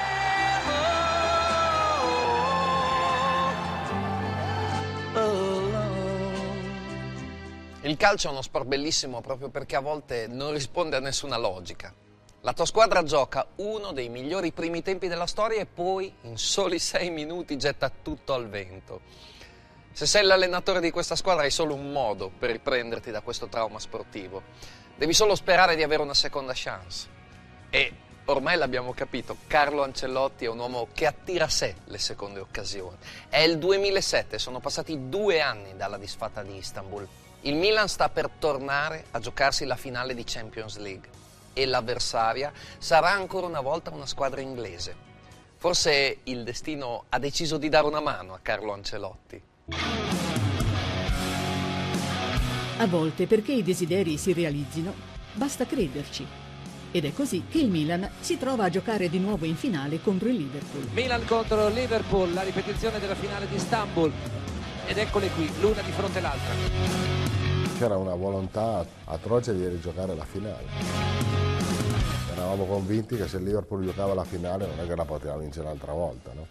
Il 7.91 7.97
calcio 7.97 8.29
è 8.29 8.31
uno 8.31 8.41
sport 8.41 8.67
bellissimo 8.67 9.21
proprio 9.21 9.49
perché 9.49 9.75
a 9.75 9.81
volte 9.81 10.29
non 10.29 10.53
risponde 10.53 10.95
a 10.95 11.01
nessuna 11.01 11.37
logica. 11.37 11.93
La 12.43 12.53
tua 12.53 12.65
squadra 12.65 13.03
gioca 13.03 13.45
uno 13.57 13.91
dei 13.91 14.09
migliori 14.09 14.53
primi 14.53 14.81
tempi 14.81 15.09
della 15.09 15.27
storia 15.27 15.61
e 15.61 15.67
poi 15.67 16.15
in 16.21 16.39
soli 16.39 16.79
sei 16.79 17.11
minuti 17.11 17.59
getta 17.59 17.91
tutto 17.91 18.33
al 18.33 18.49
vento. 18.49 19.01
Se 19.91 20.07
sei 20.07 20.23
l'allenatore 20.23 20.79
di 20.81 20.93
questa 20.93 21.17
squadra 21.17 21.43
hai 21.43 21.51
solo 21.51 21.75
un 21.75 21.91
modo 21.91 22.31
per 22.31 22.53
riprenderti 22.53 23.11
da 23.11 23.23
questo 23.23 23.49
trauma 23.49 23.81
sportivo. 23.81 24.41
Devi 24.95 25.13
solo 25.13 25.35
sperare 25.35 25.75
di 25.75 25.83
avere 25.83 26.03
una 26.03 26.15
seconda 26.15 26.53
chance. 26.55 27.09
E 27.71 27.93
ormai 28.27 28.57
l'abbiamo 28.57 28.95
capito, 28.95 29.37
Carlo 29.49 29.83
Ancelotti 29.83 30.45
è 30.45 30.49
un 30.49 30.61
uomo 30.61 30.87
che 30.93 31.07
attira 31.07 31.47
a 31.47 31.51
sé 31.51 31.75
le 31.87 31.99
seconde 31.99 32.39
occasioni. 32.39 32.99
È 33.29 33.39
il 33.39 33.59
2007, 33.59 34.39
sono 34.39 34.61
passati 34.61 35.09
due 35.09 35.41
anni 35.41 35.75
dalla 35.75 35.99
disfatta 35.99 36.45
di 36.45 36.55
Istanbul. 36.55 37.09
Il 37.43 37.55
Milan 37.55 37.89
sta 37.89 38.11
per 38.11 38.29
tornare 38.29 39.07
a 39.13 39.19
giocarsi 39.19 39.65
la 39.65 39.77
finale 39.77 40.15
di 40.15 40.25
Champions 40.27 40.77
League 40.77 41.09
e 41.55 41.65
l'avversaria 41.65 42.53
sarà 42.77 43.13
ancora 43.13 43.47
una 43.47 43.63
volta 43.63 43.91
una 43.91 44.05
squadra 44.05 44.43
inglese. 44.43 44.95
Forse 45.57 46.19
il 46.25 46.45
destino 46.45 47.05
ha 47.09 47.19
deciso 47.19 47.57
di 47.57 47.71
dare 47.71 47.87
una 47.87 48.01
mano 48.01 48.35
a 48.35 48.41
Carlo 48.43 48.75
Ancelotti. 48.75 49.43
A 52.77 52.87
volte, 52.87 53.27
perché 53.27 53.53
i 53.53 53.63
desideri 53.63 54.19
si 54.19 54.35
realizzino, 54.35 54.93
basta 55.33 55.65
crederci. 55.65 56.27
Ed 56.93 57.07
è 57.07 57.15
così 57.15 57.45
che 57.49 57.59
il 57.59 57.71
Milan 57.71 58.11
si 58.21 58.37
trova 58.37 58.65
a 58.65 58.71
giocare 58.71 59.09
di 59.09 59.19
nuovo 59.19 59.47
in 59.47 59.57
finale 59.57 60.03
contro 60.03 60.29
il 60.29 60.37
Liverpool. 60.37 60.89
Milan 60.93 61.25
contro 61.25 61.69
Liverpool, 61.69 62.35
la 62.35 62.43
ripetizione 62.43 62.99
della 62.99 63.15
finale 63.15 63.49
di 63.49 63.55
Istanbul. 63.55 64.13
Ed 64.87 64.99
eccole 64.99 65.29
qui, 65.31 65.51
l'una 65.61 65.81
di 65.81 65.93
fronte 65.93 66.19
all'altra. 66.19 67.20
C'era 67.81 67.97
una 67.97 68.15
volontà 68.15 68.85
atroce 69.07 69.55
di 69.55 69.67
rigiocare 69.67 70.15
la 70.15 70.27
finale. 70.27 70.67
Eravamo 72.31 72.67
convinti 72.67 73.17
che 73.17 73.27
se 73.27 73.39
il 73.39 73.45
Liverpool 73.45 73.83
giocava 73.83 74.13
la 74.13 74.25
finale 74.25 74.67
non 74.67 74.81
è 74.81 74.87
che 74.87 74.95
la 74.95 75.07
poteva 75.07 75.39
vincere 75.39 75.65
un'altra 75.65 75.95
volta, 75.95 76.31
no? 76.35 76.47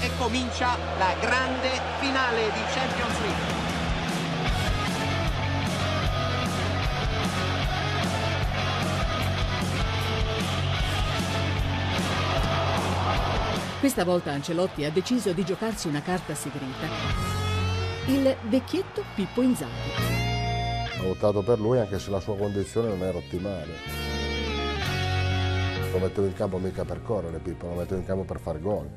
E 0.00 0.10
comincia 0.18 0.76
la 0.98 1.14
grande 1.20 1.68
finale 2.00 2.46
di 2.46 2.60
Champions 2.72 3.20
League. 3.20 3.58
Questa 13.78 14.04
volta 14.04 14.32
Ancelotti 14.32 14.84
ha 14.84 14.90
deciso 14.90 15.32
di 15.32 15.44
giocarsi 15.44 15.86
una 15.86 16.02
carta 16.02 16.34
segreta. 16.34 17.39
Il 18.06 18.34
vecchietto 18.48 19.04
Pippo 19.14 19.42
Inzaghi. 19.42 19.70
Ho 21.00 21.08
votato 21.08 21.42
per 21.42 21.58
lui 21.58 21.78
anche 21.78 21.98
se 21.98 22.10
la 22.10 22.20
sua 22.20 22.36
condizione 22.36 22.88
non 22.88 23.02
era 23.02 23.18
ottimale. 23.18 23.74
Lo 25.92 25.98
mettevo 25.98 26.26
in 26.26 26.34
campo 26.34 26.58
mica 26.58 26.84
per 26.84 27.02
correre, 27.02 27.38
Pippo, 27.38 27.66
lo 27.66 27.74
mettevo 27.74 28.00
in 28.00 28.06
campo 28.06 28.24
per 28.24 28.38
far 28.40 28.60
gol. 28.60 28.88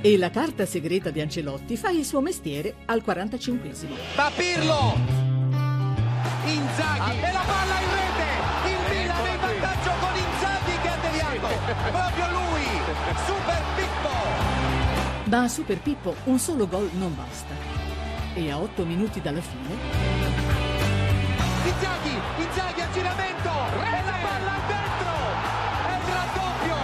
E 0.00 0.18
la 0.18 0.30
carta 0.30 0.66
segreta 0.66 1.10
di 1.10 1.20
Ancelotti 1.20 1.76
fa 1.76 1.90
il 1.90 2.04
suo 2.04 2.20
mestiere 2.20 2.74
al 2.86 3.02
45esimo. 3.04 3.94
Va 4.14 4.30
Pirlo! 4.34 5.32
Inzaghi 6.44 7.20
e 7.22 7.32
la 7.32 7.44
palla 7.46 7.80
in 7.80 7.88
rete! 7.90 8.28
Il 8.68 8.76
Milan 8.90 9.24
è 9.24 9.32
in 9.32 9.40
vantaggio 9.40 9.90
con 10.00 10.14
Inzaghi 10.14 10.76
che 10.82 10.88
ha 10.88 10.98
deviato! 11.00 11.48
Proprio 11.90 12.26
lui! 12.38 12.64
Super 13.24 13.62
Pippo! 13.76 14.23
Ma 15.34 15.42
a 15.42 15.48
Super 15.48 15.80
Pippo 15.80 16.14
un 16.26 16.38
solo 16.38 16.68
gol 16.68 16.88
non 16.92 17.12
basta. 17.12 17.54
E 18.34 18.52
a 18.52 18.60
otto 18.60 18.84
minuti 18.86 19.20
dalla 19.20 19.40
fine 19.40 19.74
Inzaghi! 21.64 22.14
Inzaghi 22.38 22.80
a 22.80 22.88
giramento! 22.92 23.50
E 23.50 24.04
la 24.04 24.16
palla 24.22 24.54
al 24.54 24.60
dentro! 24.68 25.10
È 25.90 25.94
il 25.98 26.06
raddoppio! 26.14 26.76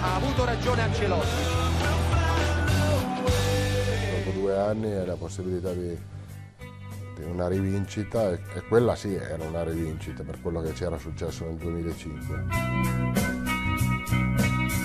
Ha 0.00 0.14
avuto 0.14 0.44
ragione 0.46 0.80
Ancelotti. 0.80 1.42
Dopo 4.24 4.30
due 4.30 4.56
anni 4.56 4.92
hai 4.94 5.04
la 5.04 5.16
possibilità 5.16 5.74
di, 5.74 5.94
di 7.18 7.24
una 7.24 7.48
rivincita 7.48 8.30
e, 8.30 8.40
e 8.54 8.62
quella 8.62 8.94
sì 8.94 9.14
era 9.14 9.44
una 9.44 9.64
rivincita 9.64 10.22
per 10.22 10.40
quello 10.40 10.60
che 10.60 10.72
c'era 10.72 10.96
successo 10.98 11.44
nel 11.44 11.56
2005. 11.56 12.44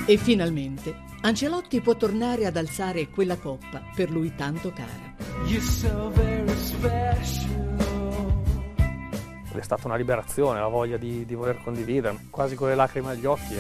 e 0.06 0.18
finalmente 0.18 1.12
Ancelotti 1.22 1.80
può 1.80 1.96
tornare 1.96 2.46
ad 2.46 2.58
alzare 2.58 3.08
quella 3.08 3.38
coppa 3.38 3.82
per 3.96 4.10
lui 4.10 4.36
tanto 4.36 4.74
cara. 4.74 5.16
You're 5.46 5.62
so 5.62 6.12
very 6.12 6.54
special. 6.58 7.64
Ed 9.50 9.58
è 9.58 9.62
stata 9.62 9.88
una 9.88 9.96
liberazione, 9.96 10.60
la 10.60 10.68
voglia 10.68 10.98
di, 10.98 11.26
di 11.26 11.34
voler 11.34 11.62
condividere, 11.64 12.18
quasi 12.30 12.56
con 12.56 12.68
le 12.68 12.76
lacrime 12.76 13.12
agli 13.12 13.26
occhi. 13.26 13.56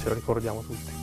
Ce 0.00 0.08
lo 0.08 0.14
ricordiamo 0.14 0.60
tutti. 0.60 0.93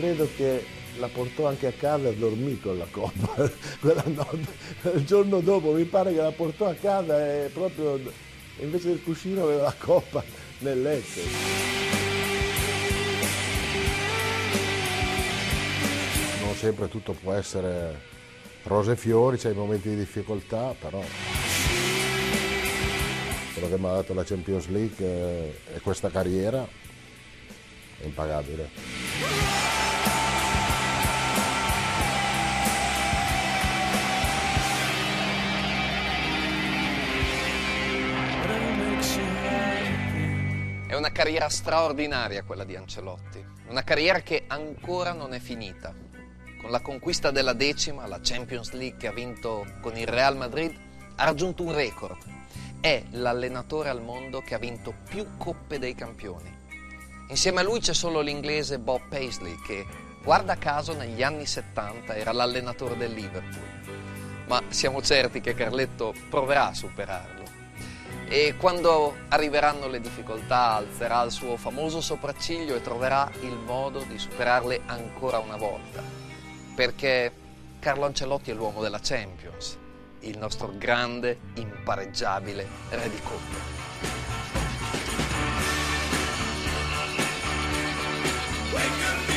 Credo 0.00 0.26
che 0.34 0.64
la 0.96 1.08
portò 1.08 1.46
anche 1.46 1.66
a 1.66 1.72
casa 1.72 2.08
e 2.08 2.16
dormì 2.16 2.58
con 2.58 2.78
la 2.78 2.86
coppa 2.90 3.34
quella 3.80 4.02
notte. 4.06 4.48
Il 4.94 5.04
giorno 5.04 5.40
dopo 5.40 5.72
mi 5.72 5.84
pare 5.84 6.14
che 6.14 6.22
la 6.22 6.32
portò 6.32 6.68
a 6.68 6.72
casa 6.72 7.22
e 7.22 7.50
proprio 7.52 8.00
invece 8.60 8.88
del 8.88 9.02
cuscino 9.02 9.42
aveva 9.42 9.64
la 9.64 9.74
coppa 9.76 10.24
nel 10.60 10.80
letto. 10.80 11.20
Non 16.44 16.54
sempre 16.54 16.88
tutto 16.88 17.12
può 17.12 17.34
essere 17.34 18.00
rose 18.62 18.92
e 18.92 18.96
fiori, 18.96 19.36
c'è 19.36 19.50
i 19.50 19.54
momenti 19.54 19.90
di 19.90 19.96
difficoltà, 19.96 20.74
però 20.80 21.04
quello 23.52 23.68
che 23.68 23.78
mi 23.78 23.86
ha 23.86 23.92
dato 23.92 24.14
la 24.14 24.24
Champions 24.24 24.66
League 24.68 25.04
eh, 25.04 25.74
e 25.74 25.80
questa 25.80 26.08
carriera 26.08 26.66
è 28.00 28.06
impagabile. 28.06 29.09
Una 41.00 41.12
carriera 41.12 41.48
straordinaria 41.48 42.42
quella 42.42 42.64
di 42.64 42.76
Ancelotti, 42.76 43.42
una 43.68 43.82
carriera 43.82 44.20
che 44.20 44.44
ancora 44.46 45.14
non 45.14 45.32
è 45.32 45.38
finita. 45.38 45.94
Con 46.60 46.70
la 46.70 46.80
conquista 46.80 47.30
della 47.30 47.54
decima, 47.54 48.06
la 48.06 48.20
Champions 48.22 48.72
League 48.72 48.98
che 48.98 49.06
ha 49.06 49.12
vinto 49.12 49.64
con 49.80 49.96
il 49.96 50.06
Real 50.06 50.36
Madrid, 50.36 50.78
ha 51.16 51.24
raggiunto 51.24 51.62
un 51.62 51.72
record. 51.72 52.18
È 52.80 53.02
l'allenatore 53.12 53.88
al 53.88 54.02
mondo 54.02 54.42
che 54.42 54.54
ha 54.54 54.58
vinto 54.58 54.92
più 55.08 55.26
coppe 55.38 55.78
dei 55.78 55.94
campioni. 55.94 56.54
Insieme 57.28 57.60
a 57.60 57.62
lui 57.64 57.80
c'è 57.80 57.94
solo 57.94 58.20
l'inglese 58.20 58.78
Bob 58.78 59.00
Paisley 59.08 59.58
che, 59.62 59.86
guarda 60.22 60.58
caso, 60.58 60.94
negli 60.94 61.22
anni 61.22 61.46
70 61.46 62.14
era 62.14 62.32
l'allenatore 62.32 62.98
del 62.98 63.14
Liverpool. 63.14 64.44
Ma 64.48 64.62
siamo 64.68 65.00
certi 65.00 65.40
che 65.40 65.54
Carletto 65.54 66.12
proverà 66.28 66.68
a 66.68 66.74
superarlo 66.74 67.39
e 68.32 68.54
quando 68.56 69.16
arriveranno 69.26 69.88
le 69.88 70.00
difficoltà 70.00 70.74
alzerà 70.74 71.20
il 71.22 71.32
suo 71.32 71.56
famoso 71.56 72.00
sopracciglio 72.00 72.76
e 72.76 72.80
troverà 72.80 73.28
il 73.40 73.56
modo 73.56 74.04
di 74.06 74.16
superarle 74.20 74.82
ancora 74.86 75.40
una 75.40 75.56
volta. 75.56 76.00
Perché 76.76 77.32
Carlo 77.80 78.06
Ancelotti 78.06 78.52
è 78.52 78.54
l'uomo 78.54 78.82
della 78.82 79.00
Champions, 79.02 79.76
il 80.20 80.38
nostro 80.38 80.72
grande, 80.78 81.40
impareggiabile 81.54 82.68
re 82.90 83.10
di 83.10 83.20
coppe. 83.20 83.78
Wake 88.72 89.29